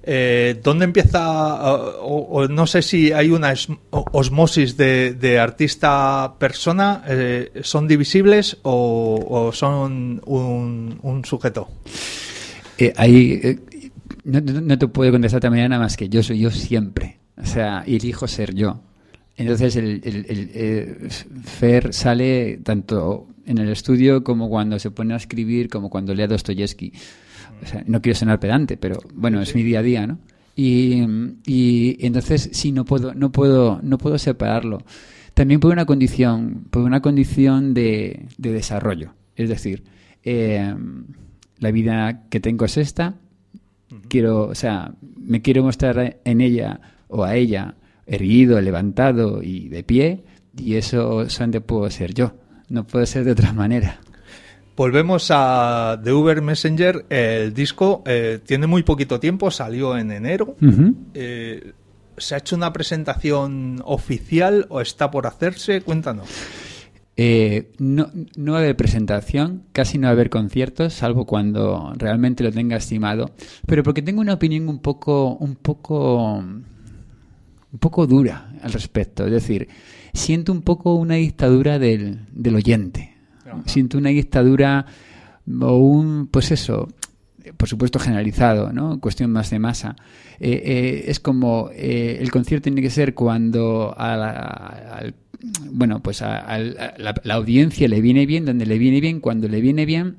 Eh, 0.02 0.60
¿Dónde 0.64 0.86
empieza? 0.86 1.76
O, 2.02 2.22
o 2.32 2.48
no 2.48 2.66
sé 2.66 2.82
si 2.82 3.12
hay 3.12 3.30
una 3.30 3.54
osmosis 3.92 4.78
de, 4.78 5.14
de 5.14 5.40
artista-persona. 5.40 7.04
eh, 7.08 7.52
¿Son 7.62 7.88
divisibles 7.88 8.58
o, 8.64 9.24
o 9.30 9.52
son 9.52 10.22
un, 10.26 11.00
un 11.04 11.26
sujeto? 11.26 11.68
Eh, 12.80 12.94
ahí 12.96 13.40
eh, 13.44 13.60
no, 14.24 14.42
no- 14.42 14.78
te 14.78 14.88
puedo 14.88 15.12
contestar 15.12 15.44
manera 15.50 15.70
nada 15.70 15.82
más 15.84 15.98
que 15.98 16.10
yo 16.10 16.22
soy 16.24 16.40
yo 16.40 16.52
siempre. 16.52 17.18
O 17.38 17.46
sea, 17.46 17.84
elijo 17.88 18.28
ser 18.28 18.54
yo. 18.54 18.82
Entonces 19.38 19.76
el, 19.78 20.02
el- 20.04 20.26
el, 20.28 20.52
eh, 20.54 21.08
Fer 21.44 21.94
sale 21.94 22.58
tanto 22.64 23.28
en 23.46 23.58
el 23.58 23.70
estudio 23.70 24.24
como 24.24 24.50
cuando 24.50 24.78
se 24.80 24.92
pone 24.92 25.14
a 25.14 25.18
escribir, 25.18 25.70
como 25.70 25.90
cuando 25.90 26.14
lee 26.14 26.24
a 26.24 26.28
Dostoyevsky. 26.28 26.92
O 27.64 27.66
sea, 27.66 27.84
no 27.88 28.02
quiero 28.02 28.18
sonar 28.20 28.40
pedante, 28.40 28.78
pero 28.78 29.00
bueno, 29.14 29.42
es 29.42 29.56
mi 29.56 29.64
día 29.64 29.80
a 29.80 29.84
día, 29.84 30.08
¿no? 30.08 30.20
Y, 30.56 31.04
y 31.46 31.98
entonces 32.06 32.50
sí, 32.52 32.72
no 32.74 32.84
puedo, 32.84 33.14
no 33.14 33.32
puedo, 33.32 33.80
no 33.82 33.98
puedo 33.98 34.18
separarlo. 34.18 34.80
También 35.34 35.62
por 35.62 35.72
una 35.72 35.86
condición, 35.86 36.66
por 36.70 36.82
una 36.84 37.02
condición 37.02 37.74
de, 37.74 38.26
de 38.38 38.52
desarrollo. 38.52 39.14
Es 39.38 39.48
decir, 39.48 39.84
eh, 40.24 40.76
la 41.60 41.72
vida 41.72 42.24
que 42.30 42.42
tengo 42.42 42.66
es 42.66 42.76
esta, 42.78 43.16
quiero, 44.08 44.48
o 44.48 44.56
sea, 44.56 44.94
me 45.18 45.42
quiero 45.42 45.64
mostrar 45.64 46.20
en 46.24 46.42
ella 46.42 46.80
o 47.08 47.24
a 47.24 47.36
ella 47.36 47.76
erguido, 48.06 48.60
levantado 48.62 49.44
y 49.44 49.70
de 49.70 49.84
pie, 49.84 50.24
y 50.58 50.76
eso 50.76 51.30
solamente 51.30 51.62
puedo 51.62 51.90
ser 51.90 52.14
yo, 52.14 52.34
no 52.70 52.86
puedo 52.86 53.06
ser 53.06 53.24
de 53.24 53.32
otra 53.32 53.54
manera. 53.54 54.00
Volvemos 54.80 55.28
a 55.30 56.00
The 56.02 56.14
Uber 56.14 56.42
Messenger. 56.42 57.06
El 57.10 57.54
disco 57.54 58.02
eh, 58.06 58.40
tiene 58.46 58.66
muy 58.66 58.84
poquito 58.84 59.20
tiempo, 59.20 59.52
salió 59.52 59.98
en 59.98 60.10
enero. 60.10 60.56
Eh, 61.14 61.74
¿Se 62.18 62.36
ha 62.36 62.38
hecho 62.38 62.56
una 62.56 62.72
presentación 62.72 63.82
oficial 63.84 64.68
o 64.70 64.80
está 64.80 65.12
por 65.12 65.28
hacerse? 65.28 65.82
Cuéntanos. 65.82 66.30
Eh, 67.22 67.74
no, 67.80 68.10
no 68.38 68.54
va 68.54 68.60
a 68.60 68.62
haber 68.62 68.78
presentación, 68.78 69.64
casi 69.74 69.98
no 69.98 70.04
va 70.06 70.10
a 70.12 70.14
haber 70.14 70.30
conciertos, 70.30 70.94
salvo 70.94 71.26
cuando 71.26 71.92
realmente 71.98 72.46
lo 72.46 72.52
tenga 72.54 72.78
estimado. 72.78 73.32
Pero 73.66 73.84
porque 73.84 74.02
tengo 74.02 74.22
una 74.22 74.36
opinión 74.36 74.70
un 74.70 74.80
poco, 74.80 75.36
un 75.36 75.56
poco, 75.56 76.38
un 76.38 77.80
poco 77.80 78.08
dura 78.08 78.54
al 78.62 78.72
respecto. 78.72 79.26
Es 79.26 79.32
decir, 79.34 79.68
siento 80.14 80.54
un 80.54 80.62
poco 80.62 80.94
una 80.96 81.16
dictadura 81.16 81.78
del, 81.78 82.20
del 82.32 82.56
oyente. 82.56 83.16
Siento 83.66 83.98
una 83.98 84.10
dictadura 84.12 84.86
o 85.62 85.78
un, 85.78 86.28
pues 86.28 86.52
eso, 86.52 86.88
por 87.58 87.68
supuesto 87.68 88.00
generalizado, 88.00 88.72
¿no? 88.72 89.00
Cuestión 89.02 89.32
más 89.32 89.50
de 89.50 89.60
masa. 89.60 89.96
Eh, 90.40 90.62
eh, 90.64 91.04
es 91.08 91.20
como 91.20 91.70
eh, 91.74 92.18
el 92.22 92.32
concierto 92.32 92.64
tiene 92.66 92.82
que 92.82 92.92
ser 92.92 93.14
cuando 93.14 93.94
a 93.98 94.16
la- 94.16 94.32
al 95.00 95.16
bueno, 95.72 96.02
pues 96.02 96.22
a, 96.22 96.38
a 96.40 96.60
la, 96.60 97.16
la 97.24 97.34
audiencia 97.34 97.88
le 97.88 98.02
viene 98.02 98.26
bien, 98.26 98.46
donde 98.46 98.66
le 98.66 98.78
viene 98.78 99.02
bien, 99.02 99.20
cuando 99.20 99.48
le 99.48 99.62
viene 99.62 99.86
bien. 99.86 100.18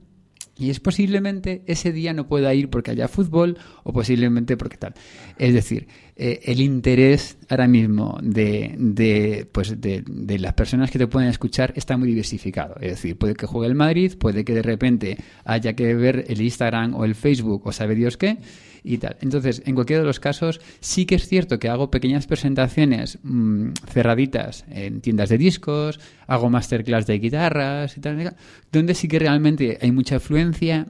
Y 0.59 0.68
es 0.68 0.78
posiblemente 0.78 1.62
ese 1.66 1.90
día 1.90 2.12
no 2.12 2.28
pueda 2.28 2.52
ir 2.52 2.68
porque 2.68 2.90
haya 2.90 3.09
fútbol 3.09 3.56
o 3.83 3.94
posiblemente 3.94 4.59
porque 4.59 4.76
tal. 4.76 4.92
Es 5.38 5.54
decir, 5.54 5.88
eh, 6.22 6.52
el 6.52 6.61
interés 6.61 7.38
ahora 7.48 7.66
mismo 7.66 8.18
de, 8.22 8.74
de, 8.76 9.48
pues 9.50 9.80
de, 9.80 10.04
de 10.06 10.38
las 10.38 10.52
personas 10.52 10.90
que 10.90 10.98
te 10.98 11.06
pueden 11.06 11.30
escuchar 11.30 11.72
está 11.76 11.96
muy 11.96 12.09
diversificado. 12.09 12.74
Es 12.83 12.90
decir, 12.90 13.16
puede 13.16 13.35
que 13.35 13.46
juegue 13.46 13.68
el 13.68 13.74
Madrid, 13.74 14.12
puede 14.18 14.44
que 14.44 14.52
de 14.52 14.61
repente 14.61 15.16
haya 15.46 15.72
que 15.72 15.94
ver 15.94 16.26
el 16.28 16.42
Instagram 16.42 16.94
o 16.94 17.06
el 17.06 17.14
Facebook 17.14 17.62
o 17.64 17.72
sabe 17.72 17.94
Dios 17.94 18.18
qué 18.18 18.37
y 18.85 18.98
tal. 18.98 19.16
Entonces, 19.22 19.62
en 19.64 19.74
cualquiera 19.74 20.02
de 20.02 20.06
los 20.06 20.20
casos, 20.20 20.61
sí 20.80 21.06
que 21.06 21.14
es 21.14 21.26
cierto 21.26 21.59
que 21.59 21.70
hago 21.70 21.90
pequeñas 21.90 22.26
presentaciones 22.26 23.18
mm, 23.22 23.70
cerraditas 23.90 24.66
en 24.68 25.00
tiendas 25.00 25.30
de 25.30 25.38
discos, 25.38 26.00
hago 26.26 26.50
masterclass 26.50 27.06
de 27.06 27.18
guitarras 27.18 27.96
y 27.96 28.00
tal, 28.02 28.37
donde 28.70 28.94
sí 28.94 29.09
que 29.09 29.18
realmente 29.18 29.78
hay 29.80 29.90
mucha 29.90 30.16
afluencia. 30.16 30.87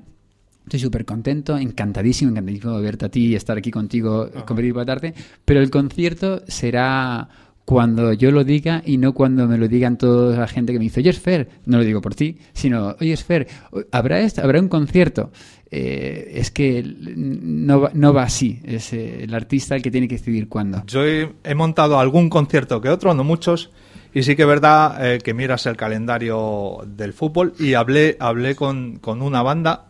Estoy 0.64 0.81
súper 0.81 1.05
contento, 1.05 1.59
encantadísimo, 1.59 2.31
encantadísimo 2.31 2.77
de 2.77 2.83
verte 2.83 3.07
a 3.07 3.09
ti 3.09 3.27
y 3.27 3.35
estar 3.35 3.59
aquí 3.59 3.70
contigo, 3.70 4.31
compartir 4.46 4.73
por 4.73 4.83
la 4.83 4.87
tarde. 4.87 5.14
Pero 5.44 5.61
el 5.61 5.70
concierto 5.70 6.42
será 6.46 7.29
cuando 7.70 8.12
yo 8.12 8.33
lo 8.33 8.42
diga 8.42 8.83
y 8.85 8.99
no 8.99 9.14
cuando 9.14 9.46
me 9.46 9.57
lo 9.57 9.68
digan 9.68 9.96
toda 9.96 10.37
la 10.37 10.49
gente 10.49 10.73
que 10.73 10.81
me 10.81 10.87
dice, 10.87 11.01
oye, 11.01 11.12
Fer, 11.12 11.49
no 11.66 11.79
lo 11.79 11.85
digo 11.85 12.01
por 12.01 12.16
ti, 12.16 12.37
sino, 12.53 12.96
oye, 13.01 13.16
Fer, 13.16 13.46
¿habrá, 13.92 14.20
esto? 14.20 14.42
¿habrá 14.42 14.61
un 14.61 14.68
concierto? 14.68 15.31
Eh, 15.70 16.33
es 16.35 16.51
que 16.51 16.83
no 16.85 17.83
va, 17.83 17.90
no 17.94 18.12
va 18.12 18.25
así, 18.25 18.61
es 18.64 18.92
eh, 18.92 19.23
el 19.23 19.33
artista 19.33 19.77
el 19.77 19.83
que 19.83 19.90
tiene 19.92 20.09
que 20.09 20.16
decidir 20.16 20.49
cuándo. 20.49 20.83
Yo 20.87 21.07
he, 21.07 21.33
he 21.44 21.55
montado 21.55 22.01
algún 22.01 22.29
concierto 22.29 22.81
que 22.81 22.88
otro, 22.88 23.14
no 23.14 23.23
muchos, 23.23 23.70
y 24.12 24.25
sí 24.25 24.35
que 24.35 24.42
es 24.42 24.49
verdad 24.49 25.14
eh, 25.14 25.18
que 25.18 25.33
miras 25.33 25.66
el 25.66 25.77
calendario 25.77 26.79
del 26.85 27.12
fútbol 27.12 27.55
y 27.61 27.75
hablé, 27.75 28.16
hablé 28.18 28.57
con, 28.57 28.99
con 28.99 29.23
una 29.23 29.42
banda 29.42 29.89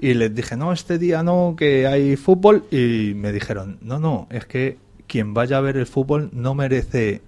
y 0.00 0.14
les 0.14 0.34
dije, 0.34 0.56
no, 0.56 0.72
este 0.72 0.98
día 0.98 1.22
no, 1.22 1.54
que 1.56 1.86
hay 1.86 2.16
fútbol, 2.16 2.64
y 2.70 3.12
me 3.14 3.32
dijeron, 3.32 3.78
no, 3.82 3.98
no, 3.98 4.26
es 4.30 4.46
que 4.46 4.78
quien 5.06 5.34
vaya 5.34 5.58
a 5.58 5.60
ver 5.60 5.76
el 5.76 5.86
fútbol 5.86 6.30
no 6.32 6.54
merece 6.54 7.20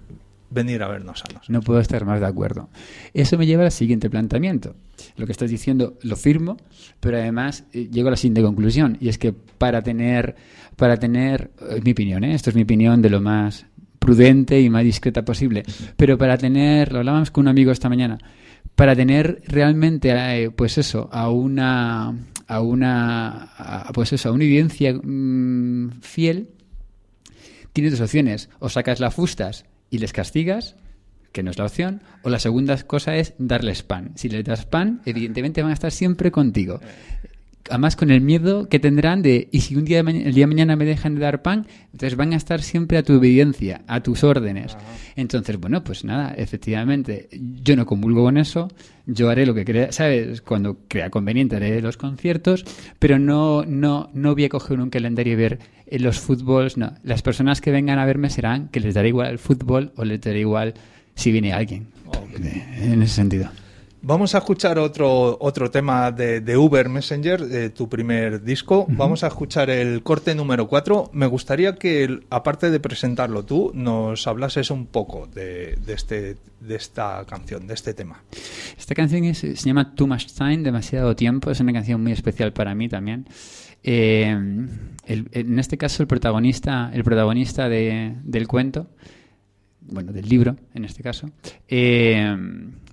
venir 0.49 0.81
a 0.83 0.87
vernos 0.87 1.21
a 1.21 1.33
nosotros. 1.33 1.49
No 1.49 1.61
puedo 1.61 1.79
estar 1.79 2.05
más 2.05 2.19
de 2.19 2.27
acuerdo. 2.27 2.69
Eso 3.13 3.37
me 3.37 3.45
lleva 3.45 3.63
al 3.63 3.71
siguiente 3.71 4.09
planteamiento. 4.09 4.75
Lo 5.17 5.25
que 5.25 5.31
estás 5.31 5.49
diciendo 5.49 5.97
lo 6.01 6.15
firmo, 6.15 6.57
pero 6.99 7.17
además 7.17 7.65
eh, 7.73 7.89
llego 7.91 8.07
a 8.07 8.11
la 8.11 8.17
siguiente 8.17 8.41
conclusión 8.41 8.97
y 8.99 9.09
es 9.09 9.17
que 9.17 9.33
para 9.33 9.81
tener, 9.81 10.35
para 10.75 10.97
tener, 10.97 11.51
es 11.69 11.83
mi 11.83 11.91
opinión, 11.91 12.23
¿eh? 12.23 12.35
esto 12.35 12.49
es 12.49 12.55
mi 12.55 12.63
opinión 12.63 13.01
de 13.01 13.09
lo 13.09 13.21
más 13.21 13.65
prudente 13.99 14.59
y 14.59 14.69
más 14.69 14.83
discreta 14.83 15.23
posible, 15.23 15.63
pero 15.95 16.17
para 16.17 16.37
tener, 16.37 16.91
lo 16.91 16.99
hablábamos 16.99 17.31
con 17.31 17.43
un 17.43 17.47
amigo 17.47 17.71
esta 17.71 17.89
mañana, 17.89 18.17
para 18.75 18.95
tener 18.95 19.41
realmente, 19.45 20.11
eh, 20.11 20.49
pues 20.49 20.77
eso, 20.77 21.09
a 21.11 21.29
una, 21.29 22.15
a 22.47 22.61
una, 22.61 23.89
pues 23.93 24.13
eso, 24.13 24.29
a 24.29 24.31
una 24.31 24.43
evidencia 24.43 24.93
mm, 24.93 26.01
fiel, 26.01 26.49
tienes 27.71 27.93
dos 27.93 28.01
opciones. 28.01 28.49
O 28.59 28.69
sacas 28.69 28.99
la 28.99 29.11
fustas 29.11 29.65
y 29.89 29.99
les 29.99 30.13
castigas, 30.13 30.75
que 31.31 31.43
no 31.43 31.51
es 31.51 31.57
la 31.57 31.65
opción, 31.65 32.01
o 32.21 32.29
la 32.29 32.39
segunda 32.39 32.77
cosa 32.83 33.15
es 33.15 33.33
darles 33.37 33.83
pan. 33.83 34.11
Si 34.15 34.29
les 34.29 34.43
das 34.43 34.65
pan, 34.65 35.01
evidentemente 35.05 35.61
van 35.61 35.71
a 35.71 35.75
estar 35.75 35.91
siempre 35.91 36.31
contigo. 36.31 36.79
Además, 37.69 37.95
con 37.95 38.11
el 38.11 38.21
miedo 38.21 38.67
que 38.67 38.79
tendrán 38.79 39.21
de, 39.21 39.47
y 39.51 39.61
si 39.61 39.75
un 39.75 39.85
día 39.85 40.03
de 40.03 40.11
el 40.11 40.33
día 40.33 40.43
de 40.43 40.47
mañana 40.47 40.75
me 40.75 40.85
dejan 40.85 41.15
de 41.15 41.21
dar 41.21 41.41
pan, 41.41 41.65
entonces 41.93 42.15
van 42.17 42.33
a 42.33 42.35
estar 42.35 42.61
siempre 42.61 42.97
a 42.97 43.03
tu 43.03 43.13
obediencia, 43.13 43.81
a 43.87 44.01
tus 44.03 44.23
órdenes. 44.23 44.75
Entonces, 45.15 45.57
bueno, 45.57 45.83
pues 45.83 46.03
nada, 46.03 46.33
efectivamente, 46.35 47.29
yo 47.31 47.75
no 47.75 47.85
comulgo 47.85 48.23
con 48.23 48.37
eso, 48.37 48.67
yo 49.05 49.29
haré 49.29 49.45
lo 49.45 49.53
que 49.53 49.63
crea, 49.63 49.91
¿sabes? 49.91 50.41
Cuando 50.41 50.79
crea 50.87 51.09
conveniente 51.09 51.55
haré 51.55 51.81
los 51.81 51.95
conciertos, 51.95 52.65
pero 52.99 53.17
no, 53.17 53.63
no, 53.65 54.09
no 54.13 54.33
voy 54.33 54.45
a 54.45 54.49
coger 54.49 54.79
un 54.81 54.89
calendario 54.89 55.33
y 55.33 55.37
ver 55.37 55.59
eh, 55.87 55.99
los 55.99 56.19
fútbols, 56.19 56.77
no. 56.77 56.93
Las 57.03 57.21
personas 57.21 57.61
que 57.61 57.71
vengan 57.71 57.97
a 57.97 58.05
verme 58.05 58.29
serán 58.29 58.67
que 58.69 58.81
les 58.81 58.93
dará 58.93 59.07
igual 59.07 59.31
el 59.31 59.39
fútbol 59.39 59.93
o 59.95 60.03
les 60.03 60.19
dará 60.19 60.37
igual 60.37 60.73
si 61.15 61.31
viene 61.31 61.53
alguien. 61.53 61.87
En 62.81 63.01
ese 63.01 63.15
sentido. 63.15 63.49
Vamos 64.05 64.35
a 64.35 64.39
escuchar 64.39 64.77
otro, 64.79 65.37
otro 65.39 65.71
tema 65.71 66.11
de, 66.11 66.41
de 66.41 66.57
Uber 66.57 66.89
Messenger, 66.89 67.45
de 67.45 67.69
tu 67.69 67.87
primer 67.87 68.43
disco. 68.43 68.85
Vamos 68.89 69.23
a 69.23 69.27
escuchar 69.27 69.69
el 69.69 70.03
corte 70.03 70.35
número 70.35 70.67
4. 70.67 71.11
Me 71.13 71.25
gustaría 71.25 71.75
que, 71.75 72.19
aparte 72.29 72.69
de 72.69 72.81
presentarlo 72.81 73.45
tú, 73.45 73.71
nos 73.73 74.27
hablases 74.27 74.71
un 74.71 74.87
poco 74.87 75.27
de, 75.27 75.77
de 75.85 75.93
este, 75.93 76.35
de 76.59 76.75
esta 76.75 77.23
canción, 77.25 77.65
de 77.65 77.75
este 77.75 77.93
tema. 77.93 78.21
Esta 78.77 78.93
canción 78.93 79.23
es- 79.23 79.37
se 79.39 79.55
llama 79.55 79.95
Too 79.95 80.05
Much 80.07 80.25
Time, 80.33 80.57
demasiado 80.57 81.15
tiempo. 81.15 81.49
Es 81.49 81.61
una 81.61 81.71
canción 81.71 82.03
muy 82.03 82.11
especial 82.11 82.51
para 82.51 82.75
mí 82.75 82.89
también. 82.89 83.25
Eh, 83.83 84.31
el- 85.05 85.29
en 85.31 85.59
este 85.59 85.77
caso, 85.77 86.03
el 86.03 86.07
protagonista, 86.07 86.91
el 86.93 87.05
protagonista 87.05 87.69
de- 87.69 88.15
del 88.25 88.49
cuento, 88.49 88.87
bueno, 89.79 90.11
del 90.11 90.27
libro, 90.27 90.57
en 90.73 90.83
este 90.83 91.01
caso, 91.03 91.29
eh, 91.69 92.35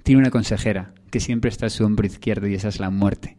tiene 0.05 0.21
una 0.21 0.31
consejera 0.31 0.93
que 1.11 1.21
siempre 1.21 1.49
está 1.51 1.67
a 1.67 1.71
su 1.71 1.85
hombro 1.85 2.07
izquierdo 2.07 2.47
y 2.47 2.55
esa 2.55 2.69
es 2.69 2.81
la 2.81 2.91
muerte. 2.91 3.37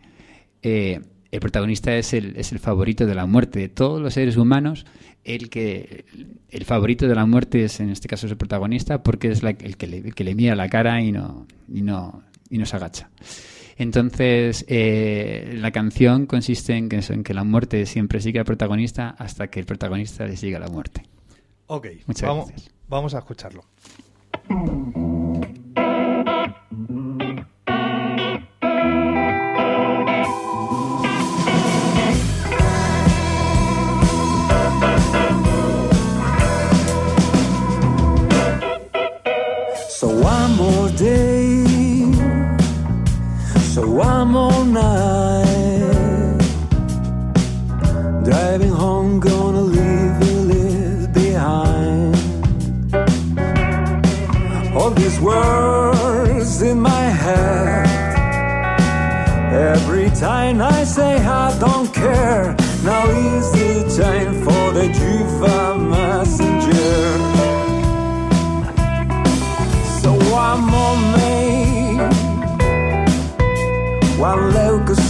Eh, 0.62 1.02
el 1.32 1.40
protagonista 1.40 1.96
es 1.96 2.14
el, 2.14 2.36
es 2.36 2.52
el 2.52 2.60
favorito 2.60 3.06
de 3.06 3.16
la 3.16 3.26
muerte 3.26 3.60
de 3.60 3.70
todos 3.70 4.02
los 4.02 4.14
seres 4.14 4.36
humanos. 4.38 4.86
El 5.24 5.50
que 5.50 6.06
el 6.50 6.66
favorito 6.66 7.08
de 7.08 7.16
la 7.16 7.26
muerte 7.26 7.64
es, 7.64 7.80
en 7.80 7.90
este 7.90 8.08
caso, 8.08 8.26
es 8.26 8.32
el 8.32 8.38
protagonista 8.38 9.02
porque 9.04 9.30
es 9.32 9.42
la- 9.44 9.52
el, 9.52 9.78
que 9.78 9.88
le, 9.88 9.98
el 10.00 10.14
que 10.16 10.24
le 10.24 10.36
mira 10.36 10.56
la 10.56 10.68
cara 10.68 11.02
y 11.02 11.12
no, 11.12 11.48
y 11.72 11.82
no, 11.84 12.24
y 12.50 12.58
no 12.58 12.66
se 12.66 12.76
agacha. 12.76 13.10
Entonces, 13.78 14.66
eh, 14.68 15.54
la 15.58 15.72
canción 15.72 16.26
consiste 16.26 16.76
en 16.76 16.90
que, 16.90 17.00
en 17.08 17.24
que 17.24 17.34
la 17.34 17.44
muerte 17.44 17.86
siempre 17.86 18.20
sigue 18.20 18.40
al 18.40 18.46
protagonista 18.46 19.12
hasta 19.18 19.48
que 19.48 19.60
el 19.62 19.66
protagonista 19.66 20.26
le 20.26 20.36
siga 20.38 20.60
la 20.60 20.68
muerte. 20.68 21.04
Ok, 21.68 21.88
Muchas 22.08 22.28
vamos, 22.28 22.48
gracias. 22.50 22.72
vamos 22.90 23.14
a 23.16 23.20
escucharlo. 23.20 23.64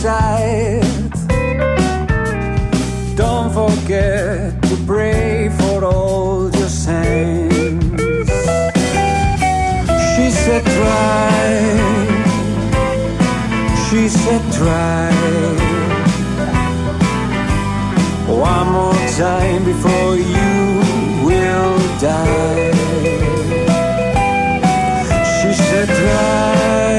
Don't 0.04 1.12
forget 3.54 4.60
to 4.64 4.76
pray 4.88 5.50
for 5.60 5.86
all 5.86 6.50
your 6.50 6.70
saints. 6.70 8.32
She 10.16 10.32
said, 10.32 10.64
try. 10.64 11.78
She 13.90 14.10
said, 14.10 14.42
try. 14.54 15.12
One 18.28 18.72
more 18.72 18.96
time 19.20 19.64
before 19.64 20.16
you 20.16 20.82
will 21.28 21.78
die. 22.00 22.72
She 25.38 25.54
said, 25.54 25.88
try. 25.88 26.91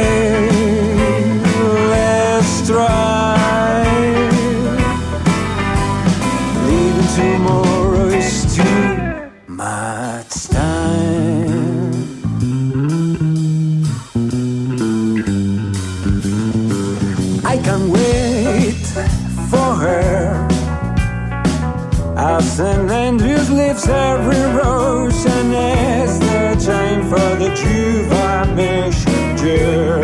stops 23.82 23.88
every 23.88 24.42
rose 24.56 25.26
and 25.26 25.52
is 25.52 26.18
the 26.18 26.54
time 26.64 27.02
for 27.02 27.36
the 27.36 27.50
Juva 27.50 28.54
messenger. 28.54 30.02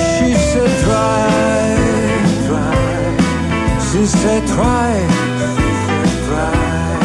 She 0.00 0.34
said, 0.34 0.72
Drive, 0.84 2.46
drive. 2.46 3.20
She 3.90 4.06
said, 4.06 4.46
Drive, 4.46 5.10
try, 6.26 6.98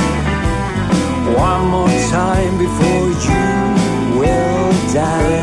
One 1.35 1.65
more 1.67 1.99
time 2.09 2.57
before 2.57 3.09
you 3.27 4.19
will 4.19 4.93
die. 4.93 5.42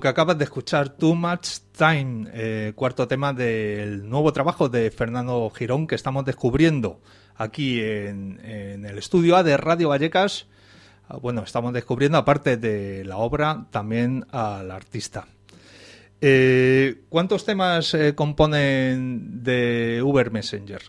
que 0.00 0.08
acabas 0.08 0.38
de 0.38 0.44
escuchar, 0.44 0.88
Too 0.88 1.14
Much 1.14 1.58
Time, 1.76 2.28
eh, 2.32 2.72
cuarto 2.74 3.06
tema 3.06 3.32
del 3.32 4.08
nuevo 4.08 4.32
trabajo 4.32 4.68
de 4.68 4.90
Fernando 4.90 5.48
Girón 5.50 5.86
que 5.86 5.94
estamos 5.94 6.24
descubriendo 6.24 7.00
aquí 7.36 7.80
en, 7.80 8.40
el 8.42 8.98
estudio 8.98 9.36
A 9.36 9.42
de 9.42 9.56
Radio 9.56 9.90
Vallecas. 9.90 10.46
Ah, 11.08 11.18
bueno, 11.18 11.42
estamos 11.42 11.72
descubriendo, 11.72 12.18
aparte 12.18 12.56
de 12.56 13.04
la 13.04 13.18
obra, 13.18 13.66
también 13.70 14.26
al 14.30 14.70
artista. 14.70 15.26
Eh, 16.20 17.02
¿Cuántos 17.08 17.44
temas 17.44 17.94
eh, 17.94 18.14
componen 18.14 19.42
de 19.42 20.02
Uber 20.02 20.30
Messenger? 20.30 20.82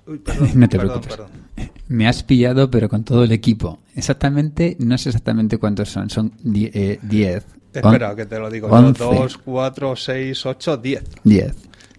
Uy, 0.06 0.18
te 0.18 0.32
perdón, 0.32 0.68
preocupes. 0.68 1.16
Perdón. 1.16 1.49
Me 1.90 2.06
has 2.06 2.22
pillado, 2.22 2.70
pero 2.70 2.88
con 2.88 3.02
todo 3.02 3.24
el 3.24 3.32
equipo. 3.32 3.80
Exactamente, 3.96 4.76
no 4.78 4.96
sé 4.96 5.08
exactamente 5.08 5.58
cuántos 5.58 5.88
son, 5.88 6.08
son 6.08 6.32
10. 6.42 6.76
Eh, 6.76 7.42
Espera, 7.72 8.14
que 8.14 8.26
te 8.26 8.38
lo 8.38 8.48
digo. 8.48 8.68
2, 8.68 9.38
4, 9.38 9.96
6, 9.96 10.46
8, 10.46 10.76
10. 10.76 11.04
10. 11.24 11.54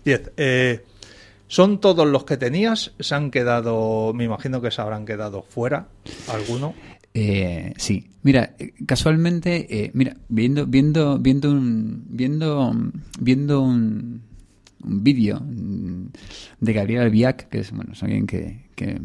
10. 0.05 0.81
¿Son 1.47 1.81
todos 1.81 2.07
los 2.07 2.23
que 2.23 2.37
tenías? 2.37 2.93
¿Se 3.01 3.15
han 3.15 3.31
quedado, 3.31 4.13
me 4.13 4.23
imagino 4.23 4.61
que 4.61 4.71
se 4.71 4.81
habrán 4.81 5.05
quedado 5.05 5.41
fuera 5.43 5.89
alguno? 6.29 6.73
Eh, 7.13 7.73
sí, 7.75 8.11
mira, 8.23 8.55
eh, 8.57 8.71
casualmente, 8.85 9.67
eh, 9.69 9.91
mira, 9.93 10.15
viendo, 10.29 10.65
viendo, 10.65 11.19
viendo 11.19 11.51
un, 11.51 12.05
viendo, 12.07 12.73
viendo 13.19 13.61
un, 13.61 14.21
un 14.81 15.03
vídeo 15.03 15.41
mm, 15.41 16.05
de 16.61 16.73
Gabriel 16.73 17.01
Albiac, 17.01 17.49
que 17.49 17.59
es, 17.59 17.71
bueno, 17.71 17.91
es 17.91 18.01
alguien 18.01 18.25
que, 18.25 18.69
que 18.75 19.01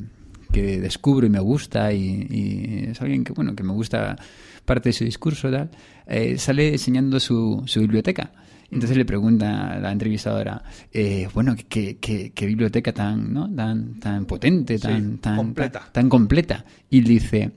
que 0.56 0.80
descubro 0.80 1.26
y 1.26 1.30
me 1.30 1.38
gusta 1.40 1.92
y, 1.92 2.26
y 2.30 2.90
es 2.90 3.00
alguien 3.02 3.24
que, 3.24 3.32
bueno, 3.34 3.54
que 3.54 3.62
me 3.62 3.72
gusta 3.72 4.16
parte 4.64 4.88
de 4.88 4.92
su 4.94 5.04
discurso, 5.04 5.50
tal, 5.50 5.70
eh, 6.06 6.38
sale 6.38 6.68
enseñando 6.72 7.20
su, 7.20 7.62
su 7.66 7.80
biblioteca. 7.80 8.32
Entonces 8.70 8.96
le 8.96 9.04
pregunta 9.04 9.74
a 9.74 9.78
la 9.78 9.92
entrevistadora, 9.92 10.62
eh, 10.92 11.28
bueno, 11.34 11.54
¿qué, 11.68 11.98
qué, 11.98 12.32
qué 12.34 12.46
biblioteca 12.46 12.92
tan, 12.92 13.32
¿no? 13.34 13.54
tan, 13.54 14.00
tan 14.00 14.24
potente, 14.24 14.78
tan, 14.78 15.12
Sí, 15.12 15.18
tan, 15.18 15.36
completa. 15.36 15.80
tan, 15.80 15.92
tan 15.92 16.08
completa. 16.08 16.64
Y 16.88 17.02
dice, 17.02 17.52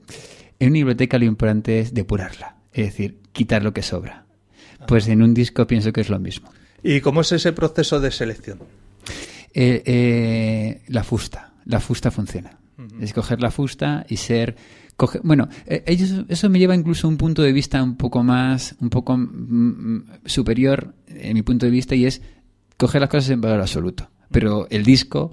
en 0.59 0.67
una 0.69 0.73
biblioteca 0.79 1.17
lo 1.17 1.25
importante 1.25 1.79
es 1.79 1.93
depurarla, 1.93 2.57
es 2.73 2.85
decir, 2.87 3.17
quitar 3.31 3.63
lo 3.63 3.71
que 3.73 3.81
sobra. 3.81 4.25
Pues 4.87 5.07
en 5.07 5.21
un 5.23 5.33
disco 5.33 5.65
pienso 5.65 5.91
que 5.93 6.01
es 6.01 6.09
lo 6.09 6.19
mismo. 6.19 6.49
¿Y 6.83 6.99
cómo 6.99 7.21
es 7.21 7.31
ese 7.31 7.53
proceso 7.53 7.99
de 8.01 8.11
selección? 8.11 8.59
Eh, 9.53 9.81
eh, 9.85 10.81
la 10.89 11.03
fusta, 11.03 11.53
la 11.65 11.79
fusta 11.79 12.11
funciona. 12.11 12.58
Es 13.01 13.13
coger 13.13 13.41
la 13.41 13.51
fusta 13.51 14.05
y 14.09 14.17
ser... 14.17 14.55
coge- 14.97 15.21
bueno, 15.23 15.47
eh, 15.65 15.83
ellos- 15.87 16.25
eso 16.27 16.49
me 16.49 16.59
lleva 16.59 16.75
incluso 16.75 17.07
a 17.07 17.09
un 17.09 17.17
punto 17.17 17.41
de 17.41 17.51
vista 17.53 17.81
un 17.83 17.95
poco 17.95 18.23
más, 18.23 18.75
un 18.81 18.89
poco 18.89 19.15
mm, 19.17 19.23
mm, 19.25 20.03
superior 20.25 20.93
en 21.07 21.33
mi 21.33 21.41
punto 21.41 21.65
de 21.65 21.71
vista 21.71 21.95
y 21.95 22.05
es 22.05 22.21
coger 22.77 23.01
las 23.01 23.09
cosas 23.09 23.29
en 23.31 23.41
valor 23.41 23.61
absoluto. 23.61 24.09
Pero 24.31 24.67
el 24.69 24.83
disco, 24.83 25.31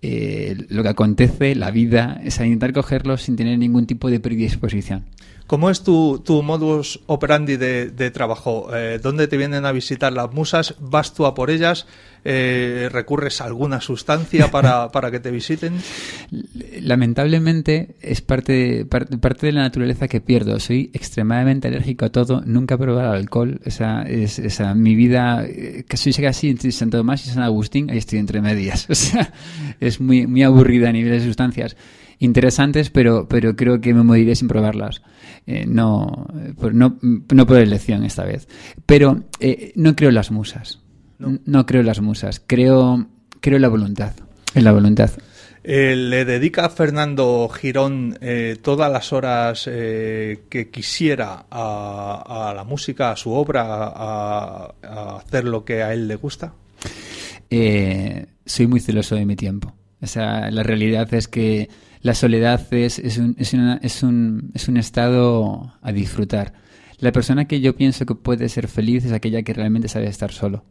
eh, 0.00 0.56
lo 0.68 0.82
que 0.82 0.88
acontece, 0.88 1.54
la 1.54 1.70
vida, 1.70 2.20
es 2.24 2.38
intentar 2.38 2.72
cogerlo 2.72 3.16
sin 3.16 3.36
tener 3.36 3.58
ningún 3.58 3.86
tipo 3.86 4.10
de 4.10 4.20
predisposición. 4.20 5.04
¿Cómo 5.48 5.70
es 5.70 5.82
tu, 5.82 6.20
tu 6.22 6.42
modus 6.42 7.00
operandi 7.06 7.56
de, 7.56 7.88
de 7.88 8.10
trabajo? 8.10 8.68
Eh, 8.76 9.00
¿Dónde 9.02 9.28
te 9.28 9.38
vienen 9.38 9.64
a 9.64 9.72
visitar 9.72 10.12
las 10.12 10.30
musas? 10.30 10.74
¿Vas 10.78 11.14
tú 11.14 11.24
a 11.24 11.34
por 11.34 11.48
ellas? 11.48 11.86
Eh, 12.22 12.90
¿Recurres 12.92 13.40
a 13.40 13.46
alguna 13.46 13.80
sustancia 13.80 14.50
para, 14.50 14.88
para 14.92 15.10
que 15.10 15.20
te 15.20 15.30
visiten? 15.30 15.78
Lamentablemente 16.82 17.96
es 18.02 18.20
parte, 18.20 18.84
parte, 18.84 19.16
parte 19.16 19.46
de 19.46 19.52
la 19.52 19.62
naturaleza 19.62 20.06
que 20.06 20.20
pierdo. 20.20 20.60
Soy 20.60 20.90
extremadamente 20.92 21.68
alérgico 21.68 22.04
a 22.04 22.10
todo. 22.10 22.42
Nunca 22.44 22.74
he 22.74 22.78
probado 22.78 23.12
alcohol. 23.12 23.58
Esa, 23.64 24.02
es, 24.02 24.38
esa, 24.38 24.74
mi 24.74 24.94
vida, 24.96 25.46
eh, 25.46 25.86
que 25.88 25.96
soy 25.96 26.12
casi 26.12 26.50
entre 26.50 26.70
Santo 26.72 26.98
Tomás 26.98 27.24
y 27.24 27.30
San 27.30 27.42
Agustín, 27.42 27.90
ahí 27.90 27.96
estoy 27.96 28.18
entre 28.18 28.42
medias. 28.42 28.86
O 28.98 29.00
sea, 29.00 29.32
es 29.80 29.98
muy, 29.98 30.26
muy 30.26 30.42
aburrida 30.42 30.90
a 30.90 30.92
nivel 30.92 31.12
de 31.12 31.24
sustancias. 31.24 31.76
Interesantes, 32.18 32.90
pero, 32.90 33.28
pero 33.28 33.54
creo 33.54 33.80
que 33.80 33.94
me 33.94 34.02
moriré 34.02 34.34
sin 34.34 34.48
probarlas. 34.48 35.02
Eh, 35.46 35.66
no, 35.66 36.26
por, 36.58 36.74
no, 36.74 36.98
no 37.00 37.46
por 37.46 37.56
elección 37.58 38.04
esta 38.04 38.24
vez. 38.24 38.48
Pero 38.86 39.24
eh, 39.40 39.72
no 39.76 39.94
creo 39.94 40.08
en 40.08 40.16
las 40.16 40.30
musas. 40.30 40.80
No. 41.18 41.38
No, 41.44 41.66
creo 41.66 41.80
en 41.80 41.86
las 41.86 42.00
musas. 42.00 42.42
Creo, 42.46 43.06
creo 43.40 43.56
en 43.56 43.62
la 43.62 43.68
voluntad. 43.68 44.12
En 44.54 44.64
la 44.64 44.72
voluntad. 44.72 45.10
Eh, 45.70 45.94
¿Le 45.96 46.24
dedica 46.24 46.64
a 46.64 46.70
Fernando 46.70 47.46
Girón 47.48 48.16
eh, 48.22 48.56
todas 48.62 48.90
las 48.90 49.12
horas 49.12 49.68
eh, 49.70 50.44
que 50.48 50.70
quisiera 50.70 51.44
a, 51.50 52.48
a 52.50 52.54
la 52.54 52.64
música, 52.64 53.10
a 53.10 53.16
su 53.16 53.32
obra, 53.32 53.64
a, 53.66 54.74
a 54.82 55.16
hacer 55.18 55.44
lo 55.44 55.66
que 55.66 55.82
a 55.82 55.92
él 55.92 56.08
le 56.08 56.16
gusta? 56.16 56.54
soy 57.50 58.66
muy 58.66 58.80
celoso 58.80 59.14
de 59.14 59.26
mi 59.26 59.36
tiempo. 59.36 59.74
O 60.00 60.06
sea, 60.06 60.50
la 60.50 60.62
realidad 60.62 61.12
es 61.12 61.28
que 61.28 61.68
la 62.08 62.14
soledad 62.14 62.60
es, 62.72 62.98
es, 62.98 63.18
un, 63.18 63.36
es, 63.38 63.52
una- 63.52 63.78
es 63.82 64.02
un, 64.02 64.50
es 64.54 64.66
un 64.68 64.76
estado 64.78 65.74
a 65.82 65.92
disfrutar. 65.92 66.54
La 67.00 67.12
persona 67.12 67.46
que 67.46 67.60
yo 67.60 67.76
pienso 67.76 68.06
que 68.06 68.14
puede 68.14 68.48
ser 68.48 68.66
feliz 68.66 69.04
es 69.04 69.12
aquella 69.12 69.42
que 69.42 69.52
realmente 69.52 69.88
sabe 69.88 70.06
estar 70.06 70.32
solo. 70.32 70.64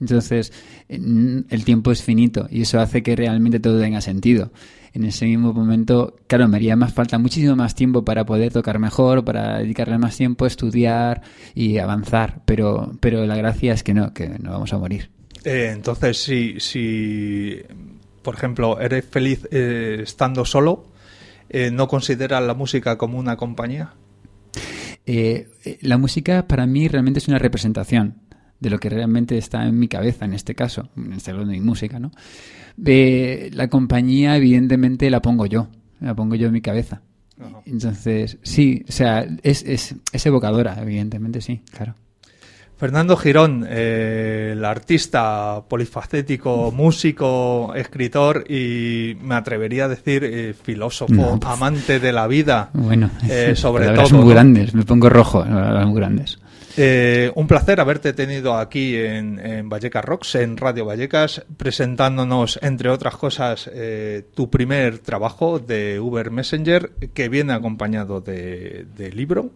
Entonces, 0.00 0.52
en- 0.88 1.46
el 1.50 1.64
tiempo 1.64 1.90
es 1.92 2.02
finito 2.02 2.48
y 2.50 2.62
eso 2.62 2.80
hace 2.80 3.02
que 3.02 3.14
realmente 3.16 3.58
todo 3.60 3.80
tenga 3.80 4.00
sentido. 4.00 4.50
En 4.92 5.04
ese 5.04 5.26
mismo 5.26 5.52
momento, 5.52 6.16
claro, 6.26 6.48
me 6.48 6.56
haría 6.56 6.74
más 6.76 6.92
falta 6.92 7.18
muchísimo 7.18 7.54
más 7.56 7.74
tiempo 7.74 8.04
para 8.04 8.24
poder 8.24 8.52
tocar 8.52 8.78
mejor, 8.80 9.24
para 9.24 9.58
dedicarle 9.58 9.98
más 9.98 10.16
tiempo 10.16 10.44
a 10.44 10.48
estudiar 10.48 11.22
y 11.54 11.78
avanzar, 11.78 12.42
pero, 12.44 12.92
pero 13.00 13.24
la 13.26 13.36
gracia 13.36 13.72
es 13.72 13.82
que 13.84 13.94
no, 13.94 14.12
que 14.14 14.28
no 14.40 14.50
vamos 14.50 14.72
a 14.72 14.78
morir. 14.78 15.10
Eh, 15.44 15.70
entonces, 15.74 16.16
si, 16.18 16.58
si, 16.58 17.60
por 18.28 18.34
ejemplo, 18.34 18.78
eres 18.78 19.06
feliz 19.06 19.48
eh, 19.50 20.00
estando 20.02 20.44
solo, 20.44 20.84
eh, 21.48 21.70
¿no 21.70 21.88
consideras 21.88 22.42
la 22.42 22.52
música 22.52 22.98
como 22.98 23.18
una 23.18 23.38
compañía? 23.38 23.94
Eh, 25.06 25.48
eh, 25.64 25.78
la 25.80 25.96
música 25.96 26.46
para 26.46 26.66
mí 26.66 26.88
realmente 26.88 27.20
es 27.20 27.28
una 27.28 27.38
representación 27.38 28.16
de 28.60 28.68
lo 28.68 28.78
que 28.80 28.90
realmente 28.90 29.38
está 29.38 29.66
en 29.66 29.78
mi 29.78 29.88
cabeza 29.88 30.26
en 30.26 30.34
este 30.34 30.54
caso, 30.54 30.90
en 30.94 31.14
este 31.14 31.32
caso 31.32 31.46
de 31.46 31.52
mi 31.52 31.60
música, 31.60 31.98
¿no? 31.98 32.10
Eh, 32.84 33.48
la 33.54 33.68
compañía 33.68 34.36
evidentemente 34.36 35.08
la 35.08 35.22
pongo 35.22 35.46
yo, 35.46 35.68
la 35.98 36.14
pongo 36.14 36.34
yo 36.34 36.48
en 36.48 36.52
mi 36.52 36.60
cabeza. 36.60 37.00
Ajá. 37.40 37.62
Entonces, 37.64 38.36
sí, 38.42 38.84
o 38.86 38.92
sea, 38.92 39.26
es, 39.42 39.62
es, 39.62 39.94
es 40.12 40.26
evocadora, 40.26 40.76
evidentemente, 40.82 41.40
sí, 41.40 41.62
claro. 41.70 41.94
Fernando 42.78 43.16
Girón, 43.16 43.66
eh, 43.68 44.50
el 44.52 44.64
artista 44.64 45.62
polifacético, 45.68 46.70
músico, 46.72 47.72
escritor 47.74 48.44
y 48.48 49.16
me 49.20 49.34
atrevería 49.34 49.86
a 49.86 49.88
decir 49.88 50.22
eh, 50.24 50.54
filósofo, 50.54 51.12
No, 51.12 51.40
pues- 51.40 51.52
amante 51.52 51.98
de 51.98 52.12
la 52.12 52.26
vida. 52.26 52.70
Bueno, 52.72 53.10
Eh, 53.28 53.52
sobre 53.56 53.88
todo, 53.88 54.08
muy 54.10 54.20
¿no? 54.20 54.26
grandes, 54.28 54.74
me 54.74 54.84
pongo 54.84 55.08
rojo, 55.08 55.44
muy 55.44 55.94
grandes. 55.96 56.38
Eh, 56.80 57.32
un 57.34 57.48
placer 57.48 57.80
haberte 57.80 58.12
tenido 58.12 58.56
aquí 58.56 58.94
en, 58.94 59.40
en 59.44 59.68
Vallecas 59.68 60.04
Rocks, 60.04 60.36
en 60.36 60.56
Radio 60.56 60.84
Vallecas, 60.84 61.44
presentándonos, 61.56 62.60
entre 62.62 62.88
otras 62.90 63.16
cosas, 63.16 63.68
eh, 63.74 64.22
tu 64.34 64.48
primer 64.48 65.00
trabajo 65.00 65.58
de 65.58 65.98
Uber 65.98 66.30
Messenger, 66.30 66.90
que 67.12 67.28
viene 67.28 67.52
acompañado 67.52 68.20
de, 68.20 68.86
de 68.96 69.10
libro. 69.10 69.50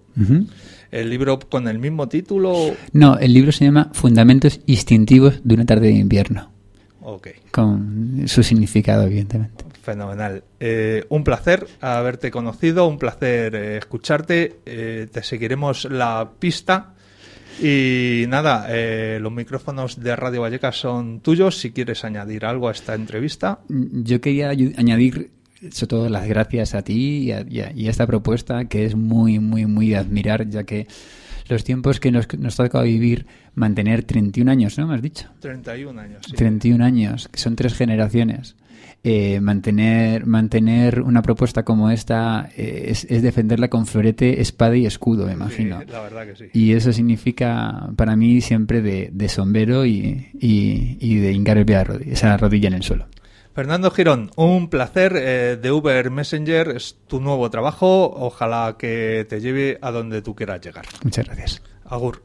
El 0.93 1.11
libro 1.11 1.38
con 1.40 1.66
el 1.66 1.78
mismo 1.80 2.07
título. 2.09 2.55
No, 2.93 3.18
el 3.18 3.32
libro 3.32 3.51
se 3.51 3.64
llama 3.64 3.90
Fundamentos 3.93 4.61
instintivos 4.66 5.40
de 5.43 5.55
una 5.55 5.64
tarde 5.66 5.88
de 5.88 5.95
invierno, 5.95 6.53
Ok, 7.01 7.28
con 7.51 8.24
su 8.28 8.43
significado, 8.45 9.05
evidentemente. 9.05 9.64
fenomenal. 9.82 10.45
Eh, 10.61 11.05
un 11.09 11.24
placer 11.24 11.66
haberte 11.80 12.30
conocido, 12.30 12.86
un 12.86 12.99
placer 12.99 13.55
eh, 13.57 13.78
escucharte. 13.78 14.59
Eh, 14.66 15.09
te 15.11 15.22
seguiremos 15.24 15.86
la 15.90 16.30
pista. 16.38 16.95
Y 17.61 18.24
nada, 18.28 18.66
eh, 18.70 19.18
los 19.20 19.32
micrófonos 19.32 20.01
de 20.01 20.14
Radio 20.16 20.43
Vallecas 20.43 20.76
son 20.76 21.20
tuyos. 21.20 21.59
Si 21.59 21.70
quieres 21.72 22.05
añadir 22.05 22.45
algo 22.45 22.68
a 22.68 22.72
esta 22.72 22.95
entrevista. 22.95 23.61
Yo 23.68 24.20
quería 24.20 24.51
añadir, 24.51 25.30
sobre 25.70 25.86
todo, 25.88 26.08
las 26.08 26.26
gracias 26.28 26.74
a 26.74 26.82
ti 26.82 27.18
y 27.18 27.32
a, 27.32 27.44
y 27.48 27.60
a- 27.60 27.72
y 27.74 27.86
a 27.86 27.90
esta 27.90 28.06
propuesta 28.06 28.64
que 28.66 28.84
es 28.84 28.94
muy, 28.96 29.38
muy, 29.38 29.66
muy 29.66 29.88
de 29.90 29.96
admirar, 29.96 30.48
ya 30.48 30.64
que 30.64 30.86
los 31.48 31.64
tiempos 31.64 32.00
que 32.00 32.10
nos, 32.12 32.26
nos 32.38 32.56
toca 32.56 32.82
vivir, 32.82 33.26
mantener 33.54 34.04
31 34.04 34.48
años, 34.50 34.78
¿no? 34.78 34.86
¿Me 34.88 34.94
has 34.94 35.02
dicho? 35.02 35.28
31 35.40 36.00
años. 36.00 36.18
sí. 36.26 36.32
31 36.36 36.84
años, 36.84 37.28
que 37.28 37.38
son 37.38 37.56
tres 37.56 37.74
generaciones. 37.74 38.56
Eh, 39.04 39.40
mantener, 39.40 40.26
mantener 40.26 41.00
una 41.02 41.22
propuesta 41.22 41.64
como 41.64 41.90
esta 41.90 42.48
eh, 42.56 42.84
es, 42.88 43.04
es 43.10 43.20
defenderla 43.22 43.66
con 43.68 43.84
florete, 43.86 44.40
espada 44.40 44.76
y 44.76 44.86
escudo, 44.86 45.26
me 45.26 45.32
imagino. 45.32 45.80
Sí, 45.80 45.86
la 45.90 46.00
verdad 46.02 46.24
que 46.26 46.36
sí. 46.36 46.44
Y 46.52 46.72
eso 46.72 46.92
significa 46.92 47.90
para 47.96 48.14
mí 48.14 48.40
siempre 48.40 48.80
de, 48.80 49.10
de 49.12 49.28
sombrero 49.28 49.84
y, 49.84 50.28
y, 50.38 50.98
y 51.00 51.16
de 51.16 51.32
hincar 51.32 51.58
el 51.58 51.66
pie 51.66 51.74
a 51.76 51.78
la 51.78 51.84
rodilla, 51.84 52.12
esa 52.12 52.36
rodilla 52.36 52.68
en 52.68 52.74
el 52.74 52.82
suelo. 52.84 53.06
Fernando 53.55 53.90
Girón, 53.90 54.30
un 54.36 54.70
placer 54.70 55.14
eh, 55.14 55.59
de 55.61 55.72
Uber 55.72 56.11
Messenger. 56.11 56.68
Es 56.68 56.96
tu 57.07 57.20
nuevo 57.20 57.50
trabajo. 57.50 58.11
Ojalá 58.11 58.76
que 58.78 59.26
te 59.28 59.40
lleve 59.40 59.78
a 59.82 59.90
donde 59.90 60.22
tú 60.22 60.34
quieras 60.34 60.61
llegar. 60.61 60.86
Muchas 61.05 61.26
gracias. 61.26 61.62
Agur. 61.84 62.22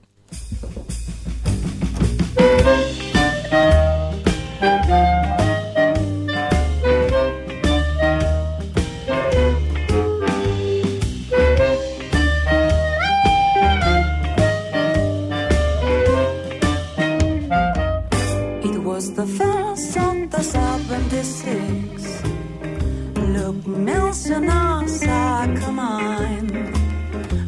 mensen 23.67 24.49
aan 24.49 24.89
zaken 24.89 25.75
mijn. 25.75 26.73